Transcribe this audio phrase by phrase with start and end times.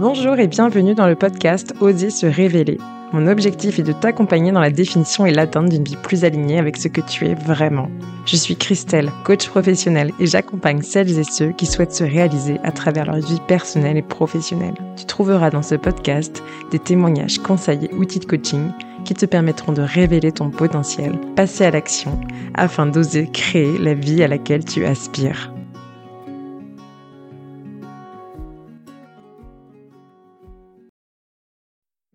[0.00, 2.78] Bonjour et bienvenue dans le podcast Oser se révéler.
[3.12, 6.76] Mon objectif est de t'accompagner dans la définition et l'atteinte d'une vie plus alignée avec
[6.76, 7.90] ce que tu es vraiment.
[8.24, 12.70] Je suis Christelle, coach professionnelle et j'accompagne celles et ceux qui souhaitent se réaliser à
[12.70, 14.76] travers leur vie personnelle et professionnelle.
[14.96, 18.70] Tu trouveras dans ce podcast des témoignages, conseils et outils de coaching
[19.04, 22.20] qui te permettront de révéler ton potentiel, passer à l'action,
[22.54, 25.52] afin d'oser créer la vie à laquelle tu aspires.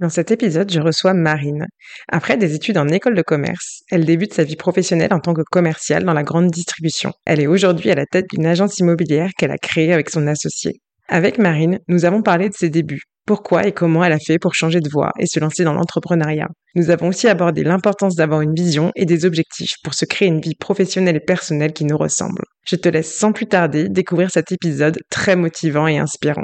[0.04, 1.66] Dans cet épisode, je reçois Marine.
[2.10, 5.44] Après des études en école de commerce, elle débute sa vie professionnelle en tant que
[5.50, 7.14] commerciale dans la grande distribution.
[7.26, 10.82] Elle est aujourd'hui à la tête d'une agence immobilière qu'elle a créée avec son associé.
[11.08, 14.56] Avec Marine, nous avons parlé de ses débuts, pourquoi et comment elle a fait pour
[14.56, 16.50] changer de voie et se lancer dans l'entrepreneuriat.
[16.76, 20.42] Nous avons aussi abordé l'importance d'avoir une vision et des objectifs pour se créer une
[20.42, 22.44] vie professionnelle et personnelle qui nous ressemble.
[22.68, 26.44] Je te laisse sans plus tarder découvrir cet épisode très motivant et inspirant.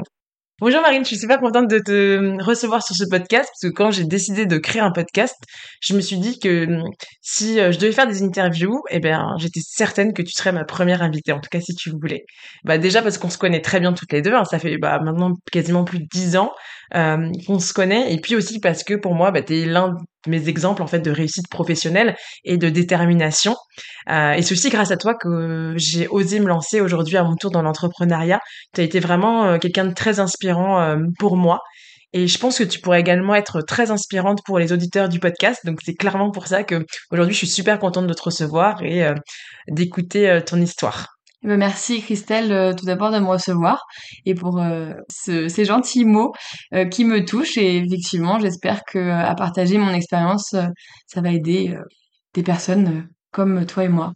[0.60, 3.90] Bonjour Marine, je suis super contente de te recevoir sur ce podcast parce que quand
[3.90, 5.34] j'ai décidé de créer un podcast,
[5.80, 6.84] je me suis dit que hum,
[7.22, 10.64] si euh, je devais faire des interviews, eh ben j'étais certaine que tu serais ma
[10.64, 12.26] première invitée, en tout cas si tu voulais.
[12.64, 15.00] Bah déjà parce qu'on se connaît très bien toutes les deux, hein, ça fait bah,
[15.02, 16.52] maintenant quasiment plus de dix ans
[16.94, 19.96] euh, qu'on se connaît, et puis aussi parce que pour moi, bah, tu es l'un
[20.26, 23.56] mes exemples en fait de réussite professionnelle et de détermination.
[24.10, 27.36] Euh, et c'est aussi grâce à toi que j'ai osé me lancer aujourd'hui à mon
[27.36, 28.40] tour dans l'entrepreneuriat.
[28.74, 31.60] Tu as été vraiment euh, quelqu'un de très inspirant euh, pour moi.
[32.12, 35.60] Et je pense que tu pourrais également être très inspirante pour les auditeurs du podcast.
[35.64, 39.08] Donc c'est clairement pour ça que aujourd'hui je suis super contente de te recevoir et
[39.68, 41.19] d'écouter ton histoire.
[41.42, 43.86] Eh ben, merci Christelle euh, tout d'abord de me recevoir
[44.26, 46.34] et pour euh, ces gentils mots
[46.74, 50.54] euh, qui me touchent et effectivement j'espère que à partager mon expérience
[51.06, 51.74] ça va aider
[52.34, 54.12] des personnes comme toi et moi.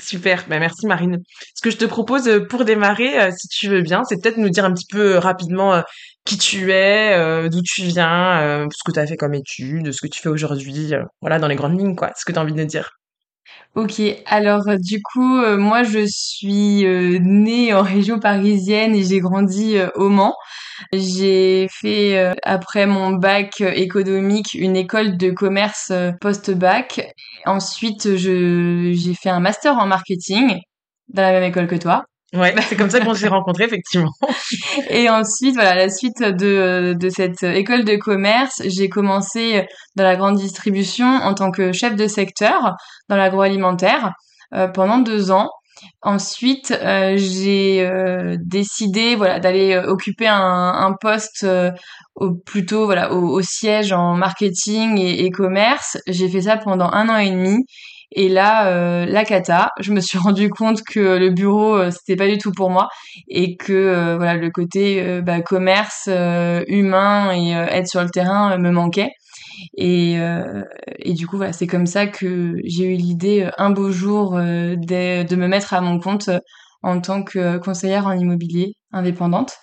[0.00, 1.18] Super, ben merci Marine.
[1.54, 4.64] Ce que je te propose pour démarrer, si tu veux bien, c'est peut-être nous dire
[4.64, 5.80] un petit peu rapidement
[6.24, 10.08] qui tu es, d'où tu viens, ce que tu as fait comme études, ce que
[10.08, 12.64] tu fais aujourd'hui, voilà, dans les grandes lignes, quoi, ce que tu as envie de
[12.64, 12.90] dire.
[13.74, 19.02] Ok, alors euh, du coup, euh, moi je suis euh, née en région parisienne et
[19.02, 20.36] j'ai grandi au Mans.
[20.92, 27.12] J'ai fait après mon bac économique une école de commerce post-bac.
[27.46, 30.58] Ensuite, j'ai fait un master en marketing
[31.08, 32.04] dans la même école que toi.
[32.34, 34.10] Ouais, c'est comme ça qu'on s'est rencontrés, effectivement.
[34.90, 40.16] Et ensuite, voilà, la suite de, de cette école de commerce, j'ai commencé dans la
[40.16, 42.74] grande distribution en tant que chef de secteur
[43.08, 44.14] dans l'agroalimentaire
[44.54, 45.48] euh, pendant deux ans.
[46.02, 51.46] Ensuite, euh, j'ai euh, décidé voilà d'aller occuper un, un poste
[52.14, 55.98] au, plutôt voilà au, au, siège en marketing et, et commerce.
[56.06, 57.64] J'ai fait ça pendant un an et demi
[58.16, 62.16] et là, euh, la cata, je me suis rendu compte que le bureau euh, c'était
[62.16, 62.88] pas du tout pour moi
[63.28, 68.70] et que euh, voilà le côté bah, commerce humain et être sur le terrain me
[68.70, 69.10] manquait.
[69.76, 70.18] Et,
[71.06, 75.36] du coup, voilà, c'est comme ça que j'ai eu l'idée un beau jour de, de
[75.36, 76.30] me mettre à mon compte
[76.82, 79.54] en tant que conseillère en immobilier indépendante.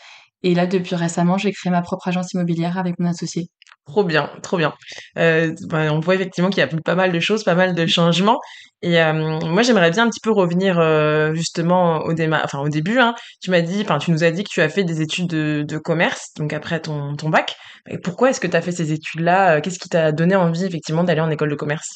[0.44, 3.50] Et là, depuis récemment, j'ai créé ma propre agence immobilière avec mon associé.
[3.88, 4.74] Trop bien, trop bien.
[5.18, 7.86] Euh, ben, on voit effectivement qu'il y a pas mal de choses, pas mal de
[7.88, 8.40] changements.
[8.84, 13.00] Et euh, moi, j'aimerais bien un petit peu revenir euh, justement au enfin au début.
[13.00, 15.78] Hein, tu m'as dit, tu nous as dit que tu as fait des études de,
[15.78, 17.56] commerce, donc après ton, ton bac.
[17.90, 19.62] Et pourquoi est-ce que tu as fait ces études-là?
[19.62, 21.90] Qu'est-ce qui t'a donné envie effectivement d'aller en école de commerce?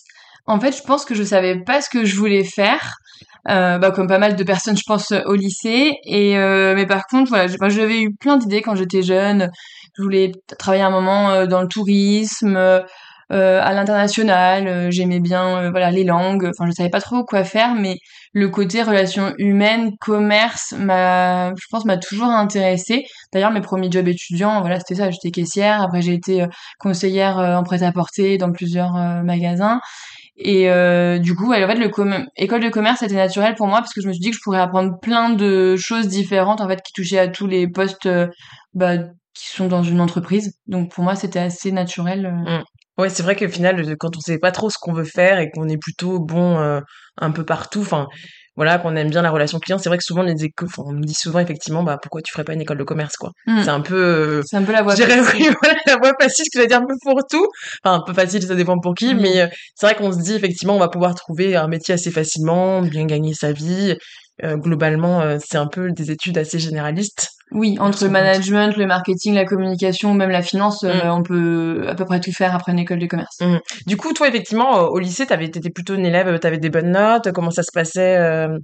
[0.47, 2.95] En fait, je pense que je savais pas ce que je voulais faire.
[3.47, 5.93] Euh, bah, comme pas mal de personnes, je pense, au lycée.
[6.05, 9.49] Et euh, mais par contre, voilà, j'avais eu plein d'idées quand j'étais jeune.
[9.95, 12.81] Je voulais travailler un moment euh, dans le tourisme, euh,
[13.29, 14.91] à l'international.
[14.91, 16.49] J'aimais bien, voilà, les langues.
[16.49, 17.97] Enfin, je savais pas trop quoi faire, mais
[18.33, 23.05] le côté relations humaines, commerce, je pense, m'a toujours intéressé.
[23.31, 25.11] D'ailleurs, mes premiers jobs étudiants, voilà, c'était ça.
[25.11, 25.81] J'étais caissière.
[25.83, 26.45] Après, j'ai été
[26.79, 29.79] conseillère en prêt-à-porter dans plusieurs magasins.
[30.37, 31.89] Et euh, du coup, en fait, le
[32.35, 34.41] école de commerce était naturel pour moi parce que je me suis dit que je
[34.41, 38.27] pourrais apprendre plein de choses différentes en fait qui touchaient à tous les postes euh,
[38.73, 38.97] bah,
[39.33, 40.57] qui sont dans une entreprise.
[40.67, 42.25] Donc pour moi, c'était assez naturel.
[42.25, 42.59] Euh.
[42.59, 42.63] Mmh.
[42.97, 45.51] Ouais, c'est vrai qu'au final, quand on sait pas trop ce qu'on veut faire et
[45.51, 46.81] qu'on est plutôt bon
[47.17, 48.07] un peu partout, enfin,
[48.55, 49.77] voilà, qu'on aime bien la relation client.
[49.77, 52.43] C'est vrai que souvent, les écoles, on me dit souvent effectivement, bah pourquoi tu ferais
[52.43, 53.31] pas une école de commerce, quoi.
[53.45, 53.61] Hmm.
[53.63, 55.23] C'est un peu, euh, c'est un peu la voie facile.
[55.33, 57.47] Oui, voilà, la voie facile, ce que je veux dire un peu pour tout.
[57.83, 60.33] Enfin, un peu facile, ça dépend pour qui, mais euh, c'est vrai qu'on se dit
[60.33, 63.95] effectivement, on va pouvoir trouver un métier assez facilement, bien gagner sa vie.
[64.43, 67.34] Euh, globalement, c'est un peu des études assez généralistes.
[67.51, 71.09] Oui, entre le management, le marketing, la communication, même la finance, euh, mm.
[71.09, 73.39] on peut à peu près tout faire après une école de commerce.
[73.39, 73.57] Mm.
[73.85, 77.31] Du coup, toi, effectivement, au lycée, t'avais été plutôt une élève, t'avais des bonnes notes.
[77.31, 78.57] Comment ça se passait euh?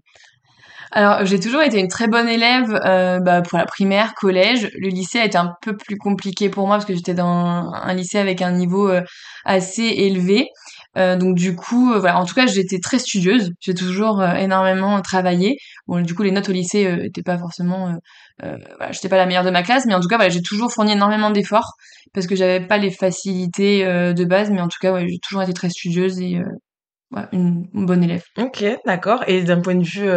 [0.93, 4.69] Alors, j'ai toujours été une très bonne élève euh, bah, pour la primaire, collège.
[4.77, 7.93] Le lycée a été un peu plus compliqué pour moi parce que j'étais dans un
[7.93, 9.01] lycée avec un niveau euh,
[9.45, 10.49] assez élevé.
[10.97, 12.19] Euh, donc du coup, euh, voilà.
[12.19, 13.51] En tout cas, j'étais très studieuse.
[13.61, 15.55] J'ai toujours énormément travaillé.
[15.87, 17.95] Bon, du coup, les notes au lycée n'étaient pas forcément,
[18.39, 20.71] voilà, j'étais pas la meilleure de ma classe, mais en tout cas, voilà, j'ai toujours
[20.71, 21.73] fourni énormément d'efforts
[22.13, 25.43] parce que j'avais pas les facilités de base, mais en tout cas, ouais, j'ai toujours
[25.43, 26.39] été très studieuse et
[27.31, 28.23] une, une, bonne élève.
[28.37, 29.23] Ok, d'accord.
[29.27, 30.09] Et d'un point de vue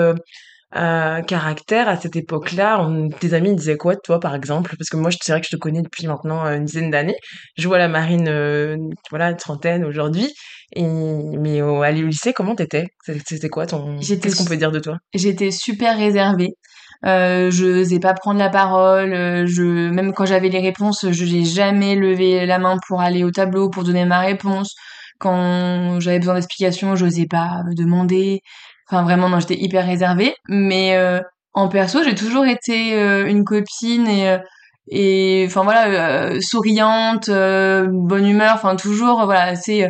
[0.77, 2.85] euh, caractère à cette époque-là
[3.21, 4.75] tes amis disaient quoi de toi par exemple?
[4.77, 7.15] Parce que moi c'est vrai que je te connais depuis maintenant euh, une dizaine d'années.
[7.57, 8.77] Je vois la marine euh,
[9.11, 10.35] voilà trentaine aujourd'hui.
[10.75, 12.87] Et mais au, aller au lycée comment t'étais?
[13.25, 14.97] C'était quoi ton qu'est-ce qu'on peut dire de toi?
[15.15, 16.55] j'étais super réservée
[17.07, 19.11] euh, je n'osais pas prendre la parole.
[19.47, 23.31] Je, même quand j'avais les réponses, je n'ai jamais levé la main pour aller au
[23.31, 24.75] tableau pour donner ma réponse.
[25.19, 28.41] Quand j'avais besoin d'explications, j'osais pas me demander.
[28.89, 30.35] Enfin, vraiment, non, j'étais hyper réservée.
[30.49, 31.21] Mais euh,
[31.53, 34.39] en perso, j'ai toujours été euh, une copine et euh,
[34.89, 39.89] et enfin voilà souriante bonne humeur enfin toujours voilà assez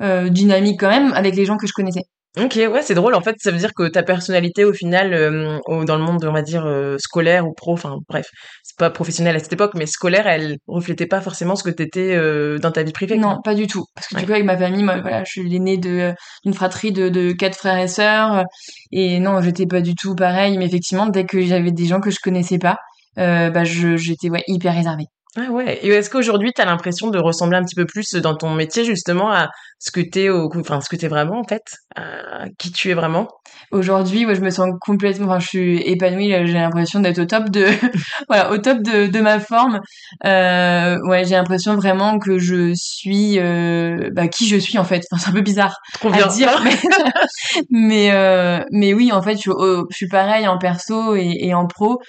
[0.00, 2.04] dynamique quand même avec les gens que je connaissais
[2.38, 3.16] Ok, ouais, c'est drôle.
[3.16, 6.32] En fait, ça veut dire que ta personnalité, au final, euh, dans le monde, on
[6.32, 8.26] va dire, euh, scolaire ou pro, enfin, bref,
[8.62, 12.14] c'est pas professionnel à cette époque, mais scolaire, elle reflétait pas forcément ce que t'étais
[12.14, 13.16] euh, dans ta vie privée.
[13.16, 13.84] Non, pas du tout.
[13.96, 16.92] Parce que du coup, avec ma famille, moi, voilà, je suis l'aînée de d'une fratrie
[16.92, 18.44] de, de quatre frères et sœurs.
[18.92, 20.56] Et non, j'étais pas du tout pareil.
[20.56, 22.76] Mais effectivement, dès que j'avais des gens que je connaissais pas,
[23.16, 25.06] bah, je, j'étais ouais, hyper réservée.
[25.36, 25.78] Ah ouais.
[25.82, 28.84] Et est-ce qu'aujourd'hui, tu as l'impression de ressembler un petit peu plus dans ton métier,
[28.84, 29.48] justement, à
[29.80, 31.64] ce que t'es au, enfin, ce que t'es vraiment, en fait,
[31.96, 33.28] à qui tu es vraiment?
[33.72, 37.48] Aujourd'hui, ouais, je me sens complètement, enfin, je suis épanouie, j'ai l'impression d'être au top
[37.48, 37.66] de,
[38.28, 39.80] voilà, au top de, de ma forme.
[40.26, 45.02] Euh, ouais, j'ai l'impression vraiment que je suis, euh, bah, qui je suis, en fait.
[45.10, 46.76] Enfin, c'est un peu bizarre à dire, mais,
[47.70, 49.50] mais, euh, mais oui, en fait, je,
[49.90, 52.00] je suis pareil en perso et, et en pro.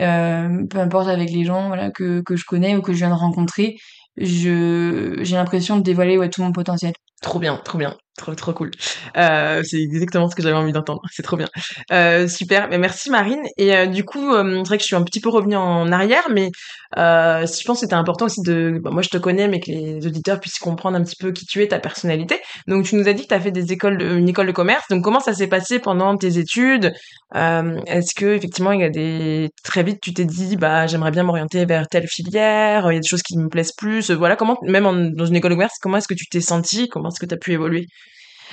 [0.00, 3.10] Euh, peu importe avec les gens, voilà, que, que je connais ou que je viens
[3.10, 3.76] de rencontrer,
[4.16, 6.92] je j'ai l'impression de dévoiler ouais, tout mon potentiel.
[7.22, 7.96] Trop bien, trop bien.
[8.16, 8.72] Trop, trop cool.
[9.16, 11.00] Euh, c'est exactement ce que j'avais envie d'entendre.
[11.12, 11.46] C'est trop bien.
[11.92, 12.68] Euh, super.
[12.68, 13.42] Mais merci Marine.
[13.56, 16.24] Et euh, du coup, c'est vrai que je suis un petit peu revenue en arrière,
[16.28, 16.50] mais
[16.96, 18.80] je pense que c'était important aussi de.
[18.82, 21.46] Bah, moi, je te connais, mais que les auditeurs puissent comprendre un petit peu qui
[21.46, 22.40] tu es, ta personnalité.
[22.66, 24.84] Donc, tu nous as dit que tu as fait des écoles, une école de commerce.
[24.90, 26.92] Donc, comment ça s'est passé pendant tes études?
[27.34, 31.22] Est-ce que effectivement, il y a des très vite, tu t'es dit, bah, j'aimerais bien
[31.22, 32.90] m'orienter vers telle filière.
[32.90, 34.10] Il y a des choses qui me plaisent plus?
[34.10, 37.20] Voilà, comment, même dans une école de commerce, comment est-ce que tu t'es senti est-ce
[37.20, 37.86] que tu as pu évoluer?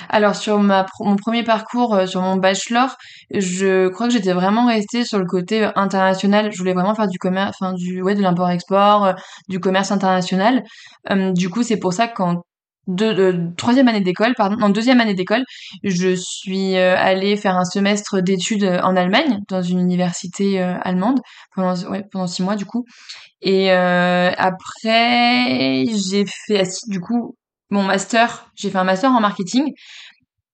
[0.09, 2.95] Alors sur mon premier parcours euh, sur mon bachelor,
[3.31, 6.51] je crois que j'étais vraiment restée sur le côté euh, international.
[6.51, 9.13] Je voulais vraiment faire du commerce, enfin du ouais de l'import-export, euh,
[9.49, 10.63] du commerce international.
[11.33, 12.41] du coup, c'est pour ça qu'en
[12.87, 15.43] de, troisième année d'école, pardon, en deuxième année d'école,
[15.83, 21.19] je suis allée faire un semestre d'études en Allemagne dans une université allemande
[21.55, 22.85] pendant ouais, pendant six mois du coup.
[23.41, 24.65] Et après,
[25.85, 27.35] j'ai fait du coup
[27.75, 29.73] mon master, j'ai fait un master en marketing.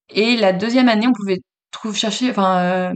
[0.10, 1.40] Et la deuxième année, on pouvait
[1.72, 2.94] trouver, chercher, enfin, euh,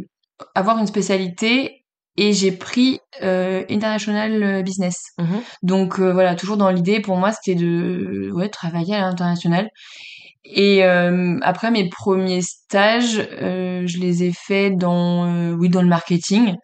[0.54, 1.82] avoir une spécialité.
[2.18, 4.96] Et j'ai pris euh, international business.
[5.18, 9.70] Mmh Donc euh, voilà, toujours dans l'idée pour moi, c'était de ouais, travailler à l'international.
[10.46, 16.56] Et après mes premiers stages, je les ai faits dans oui dans le marketing.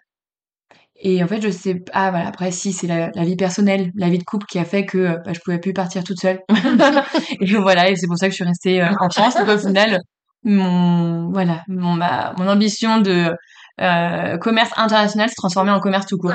[1.04, 4.20] Et en fait, je sais ah voilà, après si c'est la, vie personnelle, la vie
[4.20, 6.40] de couple qui a fait que euh, bah, je pouvais plus partir toute seule.
[7.42, 9.36] et voilà, et c'est pour ça que je suis restée euh, en France.
[9.36, 10.00] Donc au final,
[10.44, 13.32] mon voilà, mon ma, mon ambition de
[13.82, 16.34] euh, commerce international s'est transformée en commerce tout court.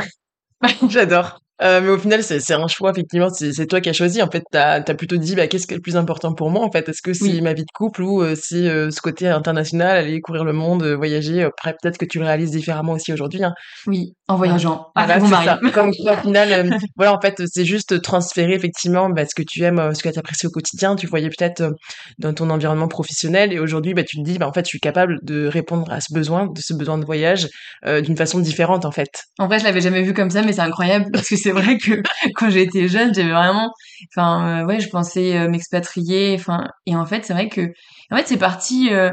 [0.88, 1.38] J'adore.
[1.62, 4.22] Euh, mais au final, c'est un choix, effectivement, c'est toi qui as choisi.
[4.22, 6.64] En fait, tu as, plutôt dit, bah, qu'est-ce qui est le plus important pour moi,
[6.64, 6.88] en fait?
[6.88, 10.20] Est-ce que c'est ma vie de couple ou euh, c'est euh, ce côté international, aller
[10.20, 13.42] courir le monde, euh, voyager Après, peut-être que tu le réalises différemment aussi aujourd'hui.
[13.42, 13.54] Hein.
[13.86, 14.88] Oui, en voyageant.
[14.94, 15.48] Ah, avec mon mari.
[15.72, 19.94] Comme au final, voilà, en fait, c'est juste transférer, effectivement, bah, ce que tu aimes,
[19.94, 20.94] ce que tu apprécies au quotidien.
[20.94, 21.72] Tu voyais peut-être
[22.18, 24.80] dans ton environnement professionnel et aujourd'hui, bah, tu te dis, bah, en fait, je suis
[24.80, 27.48] capable de répondre à ce besoin, de ce besoin de voyage
[27.84, 29.24] d'une façon différente, en fait.
[29.38, 31.78] En vrai, je l'avais jamais vu comme ça, mais c'est incroyable parce que c'est vrai
[31.78, 32.02] que
[32.34, 33.72] quand j'étais jeune, j'avais vraiment,
[34.10, 37.72] enfin, euh, ouais, je pensais euh, m'expatrier, enfin, et en fait, c'est vrai que,
[38.10, 39.12] en fait, c'est parti euh,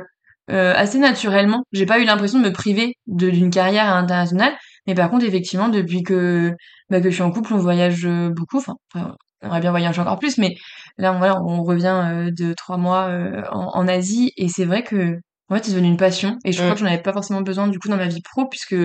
[0.50, 1.64] assez naturellement.
[1.74, 4.54] J'ai pas eu l'impression de me priver d'une carrière internationale,
[4.88, 6.54] mais par contre, effectivement, depuis que,
[6.90, 8.58] bah, que je suis en couple, on voyage beaucoup.
[8.58, 10.56] Enfin, on aimerait bien voyager encore plus, mais
[10.98, 13.12] là, on, voilà, on revient de trois mois
[13.52, 16.58] en, en, Asie, et c'est vrai que, en fait, c'est devenu une passion, et je
[16.58, 16.74] crois mmh.
[16.74, 18.76] que j'en avais pas forcément besoin du coup dans ma vie pro, puisque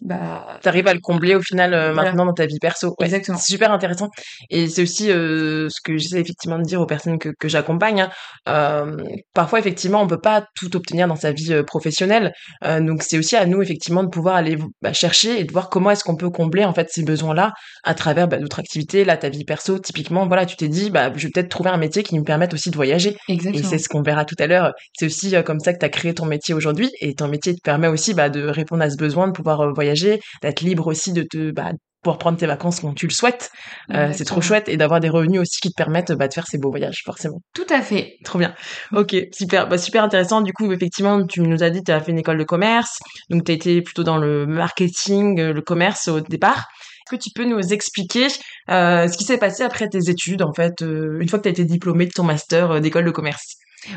[0.00, 2.10] bah t'arrives à le combler au final euh, Voilà.
[2.10, 2.94] maintenant dans ta vie perso.
[2.98, 3.36] Ouais, Exactement.
[3.38, 4.08] C'est super intéressant.
[4.50, 8.02] Et c'est aussi euh, ce que j'essaie effectivement de dire aux personnes que, que j'accompagne.
[8.02, 8.10] hein.
[8.48, 8.96] Euh,
[9.34, 12.32] parfois, effectivement, on peut pas tout obtenir dans sa vie euh, professionnelle.
[12.64, 15.90] Donc, c'est aussi à nous, effectivement, de pouvoir aller bah, chercher et de voir comment
[15.90, 17.52] est-ce qu'on peut combler en fait ces besoins-là
[17.84, 19.04] à travers bah, d'autres activités.
[19.04, 21.76] Là, ta vie perso, typiquement, voilà, tu t'es dit, bah, je vais peut-être trouver un
[21.76, 23.16] métier qui me permette aussi de voyager.
[23.28, 23.68] Et Exactement.
[23.68, 24.72] c'est ce qu'on verra tout à l'heure.
[24.98, 26.90] C'est aussi comme ça que tu as créé ton métier aujourd'hui.
[27.00, 29.72] Et ton métier te permet aussi bah, de répondre à ce besoin de pouvoir euh,
[29.88, 33.50] voyager, d'être libre aussi de te bah, pouvoir prendre tes vacances quand tu le souhaites.
[33.92, 34.68] Euh, c'est trop chouette.
[34.68, 37.40] Et d'avoir des revenus aussi qui te permettent bah, de faire ces beaux voyages, forcément.
[37.54, 38.16] Tout à fait.
[38.24, 38.54] Trop bien.
[38.92, 39.68] Ok, super.
[39.68, 40.40] Bah, super intéressant.
[40.40, 42.98] Du coup, effectivement, tu nous as dit que tu as fait une école de commerce.
[43.30, 46.66] Donc, tu as été plutôt dans le marketing, euh, le commerce au départ.
[47.06, 48.26] Est-ce que tu peux nous expliquer
[48.70, 51.48] euh, ce qui s'est passé après tes études, en fait, euh, une fois que tu
[51.48, 53.56] as été diplômée de ton master d'école de commerce?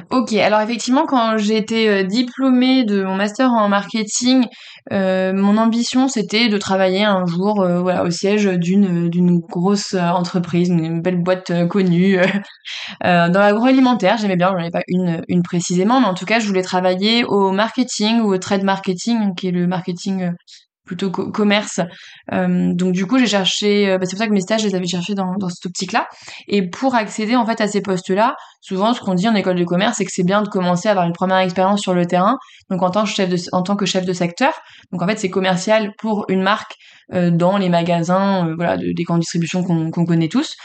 [0.10, 4.46] Ok, alors effectivement, quand j'ai été euh, diplômée de mon master en marketing,
[4.92, 11.02] euh, mon ambition c'était de travailler un jour, euh, au siège d'une grosse entreprise, une
[11.02, 12.18] belle boîte connue
[13.04, 14.18] dans l'agroalimentaire.
[14.18, 17.24] J'aimais bien, j'en ai pas une une précisément, mais en tout cas, je voulais travailler
[17.26, 20.32] au marketing ou au trade marketing, qui est le marketing
[20.86, 21.80] plutôt co- commerce.
[22.34, 24.68] Euh, donc du coup, j'ai cherché, euh, bah, c'est pour ça que mes stages, je
[24.68, 26.08] les avais cherchés dans, cette optique-là.
[26.48, 29.64] Et pour accéder en fait à ces postes-là, souvent ce qu'on dit en école de
[29.64, 32.38] commerce, c'est que c'est bien de commencer à avoir une première expérience sur le terrain.
[32.70, 34.54] Donc en tant que chef de, en tant que chef de secteur.
[34.92, 36.74] Donc en fait, c'est commercial pour une marque
[37.14, 40.56] euh, dans les magasins, voilà, de- des grandes distributions qu'on connaît tous.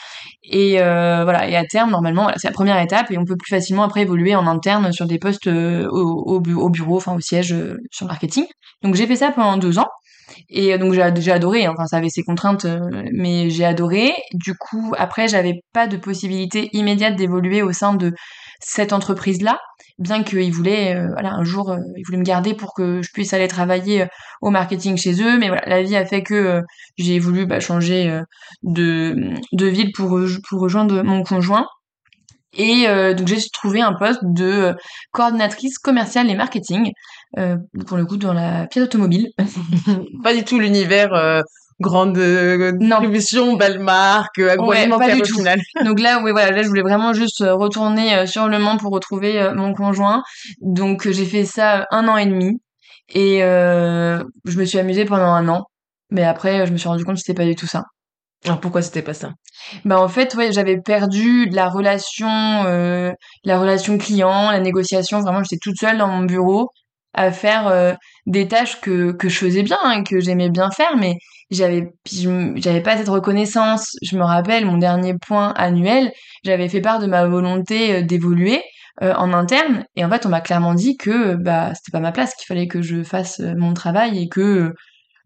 [0.45, 3.83] Et voilà, et à terme, normalement, c'est la première étape et on peut plus facilement
[3.85, 7.49] après évoluer en interne sur des postes au, au bu- au bureau, enfin au siège
[7.91, 8.45] sur le marketing.
[8.83, 9.89] Donc j'ai fait ça pendant deux ans.
[10.49, 11.73] Et euh, donc j'ai ad- j'ai adoré, hein.
[11.77, 12.81] enfin ça avait ses contraintes, euh,
[13.13, 14.13] mais j'ai adoré.
[14.35, 18.13] Du coup, après, j'avais pas de possibilité immédiate d'évoluer au sein de
[18.61, 19.59] cette entreprise-là,
[19.99, 23.33] bien qu'ils voulaient, euh, voilà, un jour, ils voulaient me garder pour que je puisse
[23.35, 24.07] aller travailler
[24.41, 25.39] au marketing chez eux.
[25.39, 26.63] Mais voilà, la vie a fait que
[26.97, 28.21] j'ai voulu bah, changer
[28.63, 31.67] de, ville pour, rej- pour rejoindre mon conjoint.
[32.59, 34.75] Et donc j'ai trouvé un poste de
[35.13, 36.91] coordinatrice commerciale et marketing,
[37.39, 37.57] euh,
[37.87, 39.29] pour le coup dans la pièce automobile.
[40.23, 41.43] Pas du tout l'univers euh,
[41.81, 45.35] grande euh, distribution, belle marque, euh, agroalimentaire pas du au tout.
[45.37, 45.61] final.
[45.85, 48.79] Donc là, oui, voilà, là, je voulais vraiment juste euh, retourner euh, sur le Mans
[48.79, 50.23] pour retrouver euh, mon conjoint.
[50.61, 52.61] Donc euh, j'ai fait ça euh, un an et demi
[53.13, 55.65] et euh, je me suis amusée pendant un an.
[56.11, 57.85] Mais après, euh, je me suis rendu compte que c'était pas du tout ça.
[58.45, 59.33] Alors pourquoi c'était pas ça?
[59.85, 62.29] Bah en fait, ouais, j'avais perdu la relation,
[62.67, 63.11] euh,
[63.45, 65.21] la relation client, la négociation.
[65.21, 66.69] Vraiment, j'étais toute seule dans mon bureau
[67.17, 67.95] à faire euh,
[68.27, 71.17] des tâches que que je faisais bien, hein, que j'aimais bien faire, mais
[71.51, 73.97] j'avais j'avais pas cette reconnaissance.
[74.03, 76.13] Je me rappelle mon dernier point annuel,
[76.45, 78.63] j'avais fait part de ma volonté euh, d'évoluer
[79.03, 82.13] euh, en interne, et en fait, on m'a clairement dit que bah c'était pas ma
[82.13, 84.73] place, qu'il fallait que je fasse mon travail et que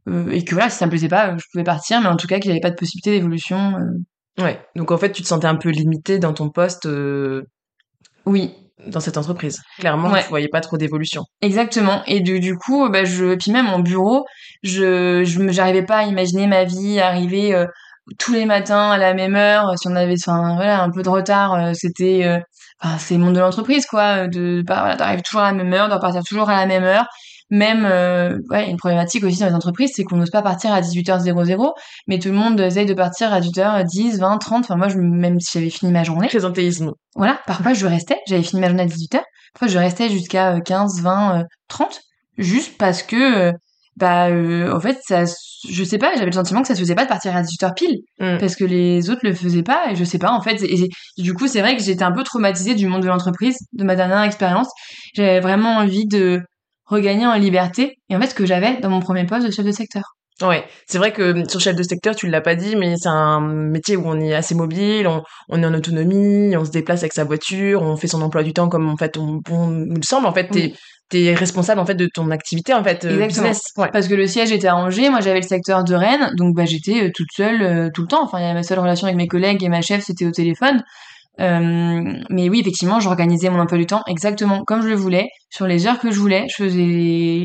[0.09, 2.27] euh, et que voilà, si ça me plaisait pas, je pouvais partir, mais en tout
[2.27, 3.75] cas qu'il n'y avait pas de possibilité d'évolution.
[4.39, 4.61] Ouais.
[4.77, 6.89] Donc en fait, tu te sentais un peu limité dans ton poste
[8.27, 8.55] oui,
[8.87, 9.61] dans cette entreprise.
[9.79, 10.23] Clairement, Ouais.
[10.23, 11.25] tu voyais pas trop d'évolution.
[11.43, 12.03] Exactement.
[12.07, 14.25] Et du, du coup, bah, je, puis même en bureau,
[14.63, 17.67] je, j'arrivais pas à imaginer ma vie arriver euh,
[18.19, 19.73] tous les matins à la même heure.
[19.79, 22.39] Si on avait, enfin, voilà, un peu de retard, euh, c'était, euh,
[22.83, 24.27] enfin, c'est le monde de l'entreprise, quoi.
[24.29, 26.85] De, bah, voilà, t'arrives toujours à la même heure, de repartir toujours à la même
[26.85, 27.05] heure.
[27.51, 30.81] Même, euh, ouais, une problématique aussi dans les entreprises, c'est qu'on n'ose pas partir à
[30.81, 31.73] 18h00,
[32.07, 34.65] mais tout le monde essaye de partir à 18h10, 20, 30.
[34.65, 36.93] Enfin, moi, je, même si j'avais fini ma journée, Présentéisme.
[37.17, 39.21] voilà, parfois je restais, j'avais fini ma journée à 18h,
[39.55, 42.01] parfois je restais jusqu'à euh, 15, 20, euh, 30,
[42.39, 43.17] juste parce que,
[43.49, 43.53] euh,
[43.97, 45.25] bah, euh, en fait, ça,
[45.69, 47.75] je sais pas, j'avais le sentiment que ça se faisait pas de partir à 18h
[47.75, 48.39] pile, Mm.
[48.39, 51.23] parce que les autres le faisaient pas, et je sais pas, en fait, et, et
[51.23, 53.97] du coup, c'est vrai que j'étais un peu traumatisée du monde de l'entreprise, de ma
[53.97, 54.69] dernière expérience,
[55.15, 56.41] j'avais vraiment envie de
[56.91, 59.65] regagner en liberté, et en fait, ce que j'avais dans mon premier poste de chef
[59.65, 60.03] de secteur.
[60.43, 63.09] Ouais, c'est vrai que hum, sur chef de secteur, tu l'as pas dit, mais c'est
[63.11, 67.01] un métier où on est assez mobile, on, on est en autonomie, on se déplace
[67.01, 70.03] avec sa voiture, on fait son emploi du temps comme en fait on, on nous
[70.03, 70.27] semble.
[70.27, 70.75] En fait, t'es Oui.
[71.11, 73.49] t'es responsable en fait de ton activité en fait euh, Exactement.
[73.49, 73.61] business.
[73.77, 73.91] Ouais.
[73.93, 76.65] Parce que le siège était à Angers, moi j'avais le secteur de Rennes, donc bah
[76.65, 78.25] j'étais euh, toute seule euh, tout le temps.
[78.25, 80.31] Enfin, il y avait ma seule relation avec mes collègues et ma chef, c'était au
[80.31, 80.83] téléphone.
[81.39, 85.67] Euh, mais oui, effectivement, j'organisais mon emploi du temps exactement comme je le voulais, sur
[85.67, 86.47] les heures que je voulais.
[86.51, 86.81] Je faisais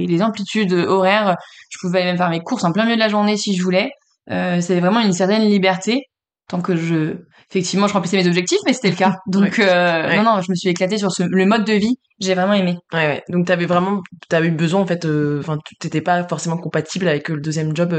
[0.08, 1.36] les amplitudes horaires.
[1.70, 3.92] Je pouvais même faire mes courses en plein milieu de la journée si je voulais.
[4.32, 6.04] Euh, c'était vraiment une certaine liberté.
[6.50, 7.18] tant que je
[7.50, 9.18] effectivement je remplissais mes objectifs mais c'était le cas.
[9.28, 11.98] Donc euh, non non je me suis éclatée sur ce le mode de vie.
[12.22, 12.78] J'ai vraiment aimé.
[12.94, 13.24] Ouais, ouais.
[13.28, 17.10] donc t'avais vraiment t'avais eu besoin en fait euh, enfin tu t'étais pas forcément compatible
[17.10, 17.94] avec le deuxième job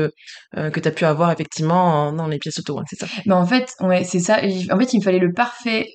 [0.57, 3.07] euh, que t'as pu avoir effectivement dans les pièces auto hein, c'est ça.
[3.27, 4.39] Bah en fait ouais c'est ça.
[4.71, 5.87] En fait il me fallait le parfait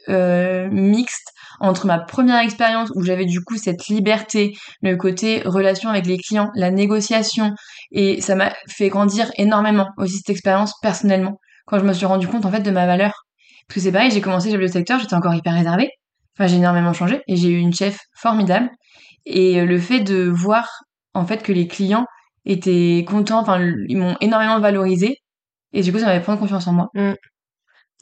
[0.72, 1.31] mixte
[1.62, 6.17] entre ma première expérience où j'avais du coup cette liberté, le côté relation avec les
[6.17, 7.53] clients, la négociation,
[7.91, 11.39] et ça m'a fait grandir énormément aussi cette expérience personnellement.
[11.67, 13.13] Quand je me suis rendu compte en fait de ma valeur.
[13.72, 15.90] Parce que c'est pareil, j'ai commencé chef de secteur, j'étais encore hyper réservée.
[16.36, 18.70] Enfin, j'ai énormément changé et j'ai eu une chef formidable.
[19.25, 20.68] Et le fait de voir
[21.13, 22.06] en fait que les clients
[22.44, 25.16] étaient contents, enfin, ils m'ont énormément valorisé.
[25.72, 26.90] Et du coup, ça m'avait pris confiance en moi.
[26.96, 27.13] Mm.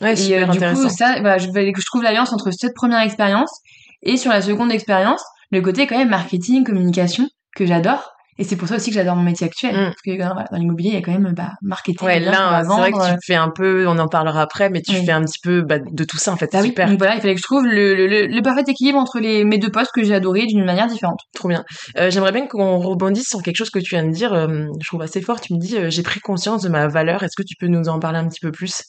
[0.01, 3.51] Ouais, et euh, du coup, ça, bah, je, je trouve l'alliance entre cette première expérience
[4.01, 5.21] et sur la seconde expérience,
[5.51, 8.09] le côté quand même marketing, communication que j'adore.
[8.39, 9.75] Et c'est pour ça aussi que j'adore mon métier actuel.
[9.75, 9.83] Mm.
[9.91, 12.07] Parce que dans l'immobilier, il y a quand même bah, marketing.
[12.07, 14.93] Ouais, là, c'est vrai que tu fais un peu, on en parlera après, mais tu
[14.93, 16.49] fais un petit peu bah, de tout ça en fait.
[16.53, 16.87] Ah super.
[16.87, 19.57] Donc voilà, il fallait que je trouve le, le, le parfait équilibre entre les, mes
[19.57, 21.19] deux postes que j'ai adorés d'une manière différente.
[21.35, 21.63] Trop bien.
[21.97, 24.33] Euh, J'aimerais bien qu'on rebondisse sur quelque chose que tu viens de dire.
[24.33, 25.41] Euh, je trouve assez fort.
[25.41, 27.23] Tu me dis, euh, j'ai pris conscience de ma valeur.
[27.23, 28.83] Est-ce que tu peux nous en parler un petit peu plus?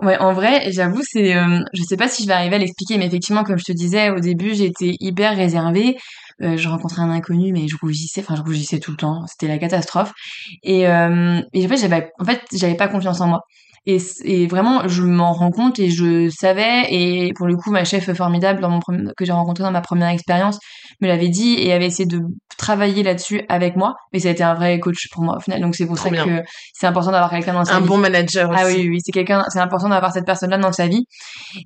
[0.00, 2.98] Ouais, en vrai, j'avoue, c'est, euh, je sais pas si je vais arriver à l'expliquer,
[2.98, 5.96] mais effectivement, comme je te disais au début, j'étais hyper réservée.
[6.40, 9.48] Euh, je rencontrais un inconnu, mais je rougissais, enfin je rougissais tout le temps, c'était
[9.48, 10.12] la catastrophe.
[10.62, 13.40] Et, euh, et en fait, j'avais, en fait, j'avais pas confiance en moi.
[13.90, 16.84] Et, et, vraiment, je m'en rends compte et je savais.
[16.90, 20.10] Et pour le coup, ma chef formidable dans mon que j'ai rencontré dans ma première
[20.10, 20.58] expérience
[21.00, 22.20] me l'avait dit et avait essayé de
[22.58, 23.94] travailler là-dessus avec moi.
[24.12, 25.62] Mais ça a été un vrai coach pour moi au final.
[25.62, 26.42] Donc c'est pour ça que
[26.74, 27.82] c'est important d'avoir quelqu'un dans sa vie.
[27.82, 28.60] Un bon manager aussi.
[28.62, 29.42] Ah oui, oui, c'est quelqu'un.
[29.48, 31.06] C'est important d'avoir cette personne-là dans sa vie.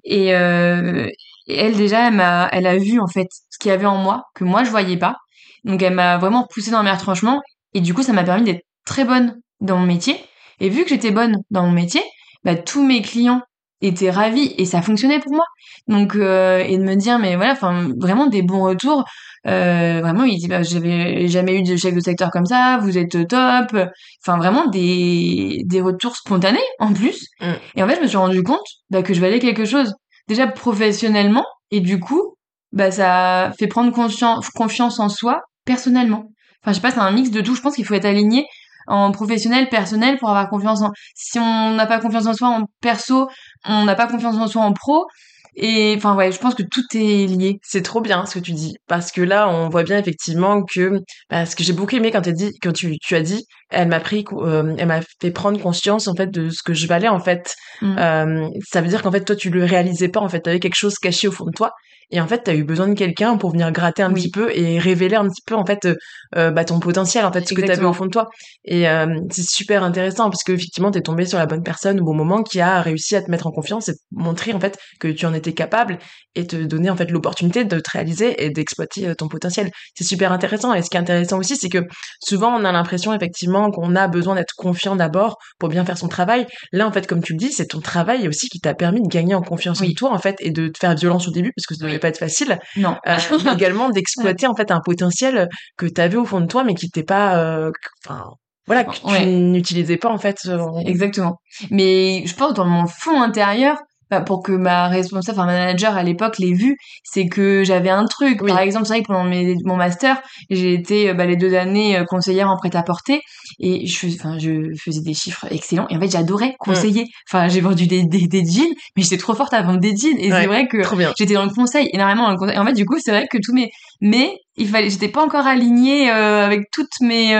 [0.05, 1.09] Et, euh,
[1.49, 3.97] et elle déjà, elle m'a, elle a vu en fait ce qu'il y avait en
[3.97, 5.17] moi que moi je voyais pas.
[5.65, 7.41] Donc elle m'a vraiment poussé dans mes retranchements
[7.75, 10.25] et du coup ça m'a permis d'être très bonne dans mon métier.
[10.63, 12.01] Et vu que j'étais bonne dans mon métier,
[12.45, 13.43] bah tous mes clients
[13.81, 15.45] étaient ravis et ça fonctionnait pour moi.
[15.89, 19.05] Donc euh, et de me dire mais voilà, enfin vraiment des bons retours.
[19.49, 22.97] Euh, vraiment il dit bah j'avais jamais eu de chef de secteur comme ça, vous
[22.97, 23.77] êtes top.
[24.25, 27.27] Enfin vraiment des des retours spontanés en plus.
[27.41, 27.53] Mm.
[27.75, 29.93] Et en fait je me suis rendu compte bah, que je valais quelque chose
[30.29, 32.37] déjà professionnellement et du coup
[32.71, 36.31] bah ça fait prendre confiance confiance en soi personnellement
[36.63, 38.47] enfin je sais pas c'est un mix de tout je pense qu'il faut être aligné
[38.87, 42.67] en professionnel personnel pour avoir confiance en si on n'a pas confiance en soi en
[42.81, 43.29] perso
[43.65, 45.07] on n'a pas confiance en soi en pro
[45.55, 47.59] et enfin ouais, je pense que tout est lié.
[47.63, 51.01] C'est trop bien ce que tu dis parce que là on voit bien effectivement que
[51.29, 53.89] parce bah, que j'ai beaucoup aimé quand tu dit quand tu, tu as dit elle
[53.89, 57.09] m'a pris euh, elle m'a fait prendre conscience en fait de ce que je valais
[57.09, 57.55] en fait.
[57.83, 57.99] Mm.
[57.99, 60.61] Euh, ça veut dire qu'en fait toi tu le réalisais pas en fait, tu avais
[60.61, 61.73] quelque chose caché au fond de toi
[62.13, 64.51] et en fait tu as eu besoin de quelqu'un pour venir gratter un petit peu
[64.55, 65.89] et révéler un petit peu en fait
[66.37, 68.29] euh, bah, ton potentiel en fait ce que tu avais au fond de toi.
[68.65, 68.85] Et
[69.31, 72.15] c'est super intéressant parce que effectivement tu es tombé sur la bonne personne au bon
[72.15, 75.27] moment qui a réussi à te mettre en confiance et montrer en fait que tu
[75.27, 75.99] en étais capable
[76.35, 79.71] et te donner en fait l'opportunité de te réaliser et d'exploiter euh, ton potentiel.
[79.95, 80.73] C'est super intéressant.
[80.75, 81.85] Et ce qui est intéressant aussi, c'est que
[82.21, 86.09] souvent on a l'impression effectivement qu'on a besoin d'être confiant d'abord pour bien faire son
[86.09, 86.47] travail.
[86.73, 89.09] Là, en fait, comme tu le dis, c'est ton travail aussi qui t'a permis de
[89.09, 91.67] gagner en confiance en toi en fait et de te faire violence au début parce
[91.67, 92.59] que ça devait pas être facile.
[92.77, 92.97] Non.
[93.07, 93.17] Euh,
[93.55, 96.91] également d'exploiter en fait un potentiel que tu avais au fond de toi mais qui
[96.91, 97.71] t'était pas, euh,
[98.05, 98.25] enfin.
[98.67, 100.39] voilà, que tu n'utilisais pas en fait.
[100.85, 101.41] Exactement.
[101.71, 103.79] Mais je pense dans mon fond intérieur,
[104.21, 108.45] pour que ma responsable, enfin manager à l'époque l'ait vu, c'est que j'avais un truc.
[108.47, 109.25] Par exemple, c'est vrai que pendant
[109.65, 110.21] mon master,
[110.51, 113.21] j'ai été euh, bah, les deux années euh, conseillère en prêt-à-porter
[113.59, 117.07] et je faisais, enfin, je faisais des chiffres excellents et en fait j'adorais conseiller.
[117.31, 120.19] Enfin, j'ai vendu des, des, des, jeans, mais j'étais trop forte à vendre des jeans
[120.19, 120.79] et c'est vrai que
[121.19, 122.57] j'étais dans le conseil, énormément dans le conseil.
[122.57, 123.71] Et en fait, du coup, c'est vrai que tous mes,
[124.01, 127.35] mais il fallait, j'étais pas encore alignée euh, avec toutes mes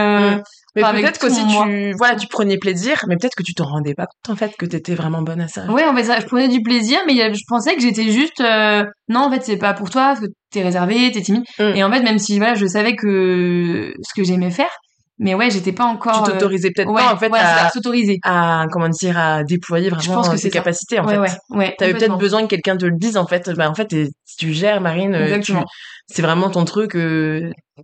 [0.75, 3.95] mais peut-être que si tu, voilà, tu prenais plaisir, mais peut-être que tu t'en rendais
[3.95, 5.67] pas compte, en fait, que t'étais vraiment bonne à ça.
[5.71, 9.21] Ouais, en fait, je prenais du plaisir, mais je pensais que j'étais juste, euh, non,
[9.21, 11.45] en fait, c'est pas pour toi, parce que t'es réservé, t'es timide.
[11.59, 11.77] Mm.
[11.77, 14.71] Et en fait, même si, voilà, je savais que ce que j'aimais faire,
[15.19, 16.25] mais ouais, j'étais pas encore.
[16.25, 18.19] Tu euh, t'autorisais peut-être pas, en fait, à, s'autoriser.
[18.25, 21.19] À, comment dire, à déployer vraiment je pense que ses capacités, en fait.
[21.19, 21.75] Ouais, ouais.
[21.79, 23.51] T'avais peut-être besoin que quelqu'un te le dise, en fait.
[23.51, 23.95] Bah, en fait,
[24.39, 25.15] tu gères, Marine.
[25.15, 25.41] Euh,
[26.09, 26.97] c'est vraiment ton truc,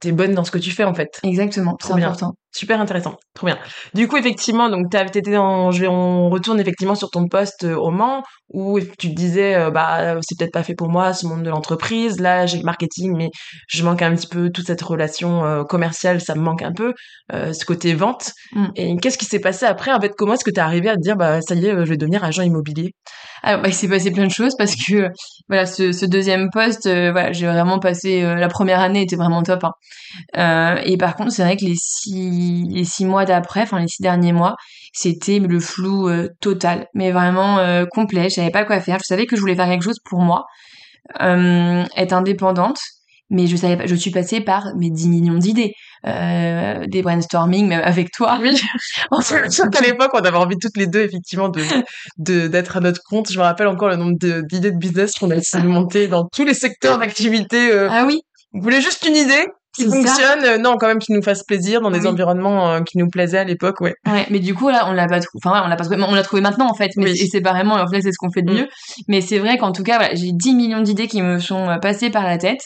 [0.00, 1.18] t'es bonne dans ce que tu fais en fait.
[1.22, 2.34] Exactement, c'est important.
[2.50, 3.58] Super intéressant, trop bien.
[3.92, 7.76] Du coup, effectivement, donc t'étais dans, je vais, on retourne effectivement sur ton poste euh,
[7.76, 11.26] au Mans où tu te disais, euh, bah c'est peut-être pas fait pour moi ce
[11.26, 12.18] monde de l'entreprise.
[12.20, 13.28] Là, j'ai le marketing, mais
[13.68, 16.94] je manque un petit peu toute cette relation euh, commerciale, ça me manque un peu,
[17.30, 18.32] ce côté vente.
[18.52, 18.66] Mm.
[18.76, 21.00] Et qu'est-ce qui s'est passé après En fait, comment est-ce que t'es arrivé à te
[21.00, 22.94] dire, bah ça y est, je vais devenir agent immobilier?
[23.42, 25.10] Alors, bah, il s'est passé plein de choses parce que
[25.48, 29.64] voilà, ce, ce deuxième poste, voilà, j'ai vraiment passé la première année était vraiment top.
[30.34, 30.76] Hein.
[30.84, 32.37] Et par contre, c'est vrai que les six,
[32.68, 34.56] les six mois d'après, enfin les six derniers mois,
[34.92, 37.58] c'était le flou total, mais vraiment
[37.90, 38.28] complet.
[38.28, 38.98] Je savais pas quoi faire.
[38.98, 40.44] Je savais que je voulais faire quelque chose pour moi,
[41.18, 42.80] être indépendante,
[43.30, 43.86] mais je savais pas.
[43.86, 45.72] Je suis passée par mes 10 millions d'idées.
[46.06, 48.38] Euh, des brainstorming même avec toi.
[48.40, 48.60] Oui.
[49.10, 53.32] à l'époque, on avait envie toutes les deux effectivement de d'être à notre compte.
[53.32, 56.28] Je me rappelle encore le nombre d'idées de, business qu'on a essayé de monter dans
[56.32, 57.72] tous les secteurs d'activité.
[57.72, 57.88] Euh.
[57.90, 58.20] Ah oui.
[58.52, 59.46] Vous voulez juste une idée?
[59.78, 62.98] Qui fonctionne, euh, non, quand même qui nous fasse plaisir dans des environnements euh, qui
[62.98, 63.94] nous plaisaient à l'époque, ouais.
[64.06, 65.40] Ouais, mais du coup là, on l'a pas trouvé.
[65.44, 66.02] Enfin, ouais, on l'a pas trouvé.
[66.02, 67.20] On l'a trouvé maintenant en fait, mais oui.
[67.20, 67.74] et séparément.
[67.74, 68.56] En fait, c'est ce qu'on fait de mm.
[68.56, 68.68] mieux.
[69.08, 72.10] Mais c'est vrai qu'en tout cas, voilà, j'ai 10 millions d'idées qui me sont passées
[72.10, 72.60] par la tête.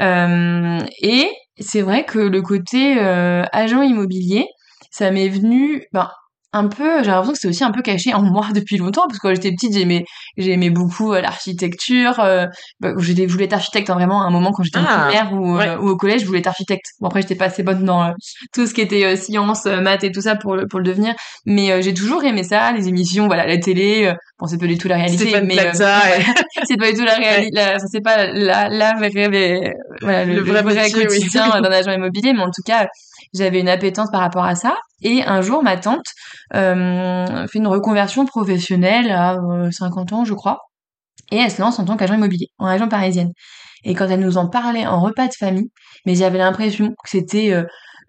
[0.00, 4.46] Euh, et c'est vrai que le côté euh, agent immobilier,
[4.90, 6.10] ça m'est venu, ben,
[6.54, 9.18] un peu, j'ai l'impression que c'est aussi un peu caché en moi depuis longtemps, parce
[9.18, 10.04] que quand j'étais petite, j'aimais,
[10.36, 12.20] j'aimais beaucoup euh, l'architecture.
[12.20, 12.46] Euh,
[12.80, 15.32] bah, je voulais être architecte hein, vraiment à un moment quand j'étais en ah, primaire
[15.32, 16.86] ou, euh, ou, au collège, je voulais être architecte.
[17.00, 18.12] Bon après, j'étais pas assez bonne dans euh,
[18.52, 21.14] tout ce qui était sciences, maths et tout ça pour le, pour le devenir,
[21.46, 24.12] mais j'ai toujours aimé ça, les émissions, voilà, la télé.
[24.38, 25.56] bon, c'est pas du tout la réalité, c'est mais
[26.64, 27.60] c'est pas du tout la réalité.
[27.90, 32.50] c'est pas la, la vraie, voilà, le, vrai, vrai quotidien d'un agent immobilier, mais en
[32.50, 32.86] tout cas
[33.34, 34.76] j'avais une appétence par rapport à ça.
[35.02, 36.06] Et un jour, ma tante
[36.54, 39.36] euh, fait une reconversion professionnelle à
[39.70, 40.60] 50 euh, ans, je crois,
[41.30, 43.32] et elle se lance en tant qu'agent immobilier, en agent parisienne.
[43.84, 45.70] Et quand elle nous en parlait en repas de famille,
[46.06, 47.52] mais j'avais l'impression que c'était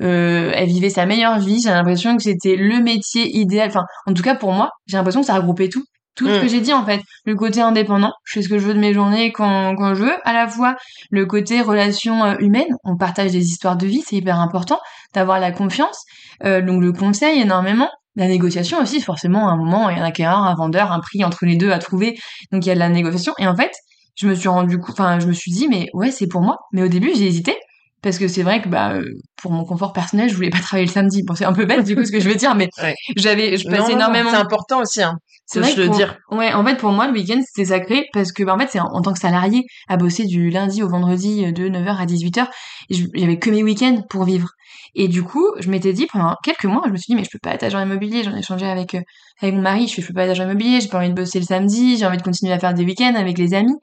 [0.02, 1.62] euh, elle vivait sa meilleure vie.
[1.62, 3.70] J'ai l'impression que c'était le métier idéal.
[3.70, 5.84] Enfin, en tout cas pour moi, j'ai l'impression que ça regroupait tout
[6.16, 6.50] tout ce que mm.
[6.50, 7.02] j'ai dit en fait.
[7.26, 10.04] Le côté indépendant je fais ce que je veux de mes journées quand, quand je
[10.04, 10.16] veux.
[10.24, 10.76] À la fois
[11.12, 14.80] le côté relation euh, humaine on partage des histoires de vie c'est hyper important
[15.14, 16.04] d'avoir la confiance
[16.44, 17.90] euh, donc le conseil énormément.
[18.16, 21.24] La négociation aussi forcément à un moment il y a qu'un un vendeur un prix
[21.24, 22.16] entre les deux à trouver
[22.52, 23.34] donc il y a de la négociation.
[23.40, 23.72] Et en fait
[24.16, 26.58] je me suis rendu enfin je me suis dit mais ouais c'est pour moi.
[26.72, 27.56] Mais au début j'ai hésité
[28.04, 29.06] parce que c'est vrai que bah euh,
[29.42, 31.24] pour mon confort personnel je voulais pas travailler le samedi.
[31.24, 32.70] Bon c'est un peu bête du coup ce que je veux dire mais
[33.16, 36.18] j'avais je passais énormément c'est important aussi hein c'est vrai je dire.
[36.32, 38.80] ouais en fait pour moi le week-end c'était sacré parce que bah, en fait c'est
[38.80, 42.48] en, tant que salarié à bosser du lundi au vendredi euh, de 9h à 18h
[42.90, 44.50] j'avais que mes week-ends pour vivre.
[44.96, 47.30] Et du coup je m'étais dit pendant quelques mois je me suis dit mais je
[47.32, 48.24] peux pas être agent immobilier.
[48.24, 49.02] J'en ai changé avec euh,
[49.42, 49.88] avec mon mari.
[49.88, 50.82] Je, fais, je peux pas être agent immobilier.
[50.82, 51.98] J'ai pas envie de bosser le samedi.
[51.98, 53.76] J'ai envie de continuer à faire des week-ends avec les amis.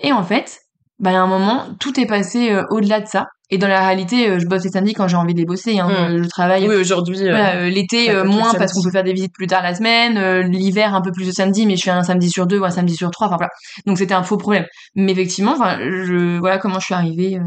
[0.00, 0.58] Et en fait
[0.98, 3.28] bah, a un moment, tout est passé au-delà de ça.
[3.50, 5.78] Et dans la réalité, euh, je bosse les samedis quand j'ai envie de les bosser.
[5.78, 5.88] Hein.
[5.88, 6.22] Hmm.
[6.22, 6.66] Je travaille.
[6.66, 7.28] Oui, aujourd'hui.
[7.28, 10.40] Euh, euh, l'été moins parce qu'on peut faire des visites plus tard la semaine.
[10.48, 12.70] L'hiver un peu plus de samedi, mais je fais un samedi sur deux ou un
[12.70, 13.26] samedi sur trois.
[13.26, 13.52] Enfin voilà.
[13.86, 14.64] Donc c'était un faux problème.
[14.94, 17.38] Mais effectivement, enfin, je voilà comment je suis arrivée.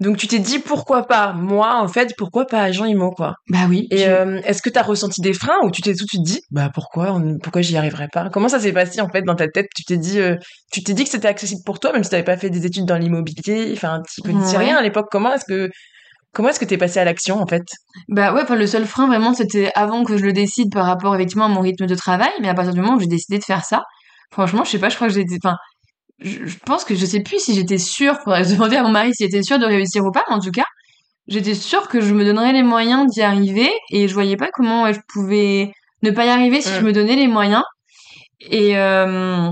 [0.00, 3.34] Donc tu t'es dit pourquoi pas moi en fait pourquoi pas agent immo quoi?
[3.48, 3.86] Bah oui.
[3.90, 6.70] Et est-ce que t'as ressenti des freins ou tu t'es tout de suite dit bah
[6.72, 8.30] pourquoi pourquoi j'y arriverais pas?
[8.30, 9.66] Comment ça s'est passé en fait dans ta tête?
[9.76, 10.18] Tu t'es dit
[10.72, 12.86] tu t'es dit que c'était accessible pour toi même si t'avais pas fait des études
[12.86, 15.70] dans l'immobilier enfin tu connaissais rien à l'époque comment est-ce que
[16.34, 17.64] Comment est-ce que t'es passé à l'action en fait?
[18.08, 21.14] Bah ouais, enfin le seul frein vraiment c'était avant que je le décide par rapport
[21.14, 23.44] effectivement à mon rythme de travail, mais à partir du moment où j'ai décidé de
[23.44, 23.82] faire ça,
[24.30, 25.56] franchement je sais pas, je crois que j'étais, enfin
[26.20, 29.26] je, pense que je sais plus si j'étais sûre, faudrait demander à mon mari s'il
[29.26, 30.64] était sûr de réussir ou pas, mais en tout cas
[31.28, 34.90] j'étais sûre que je me donnerais les moyens d'y arriver et je voyais pas comment
[34.90, 35.70] je pouvais
[36.02, 36.84] ne pas y arriver si je mm.
[36.84, 37.62] me donnais les moyens.
[38.50, 39.50] Et euh,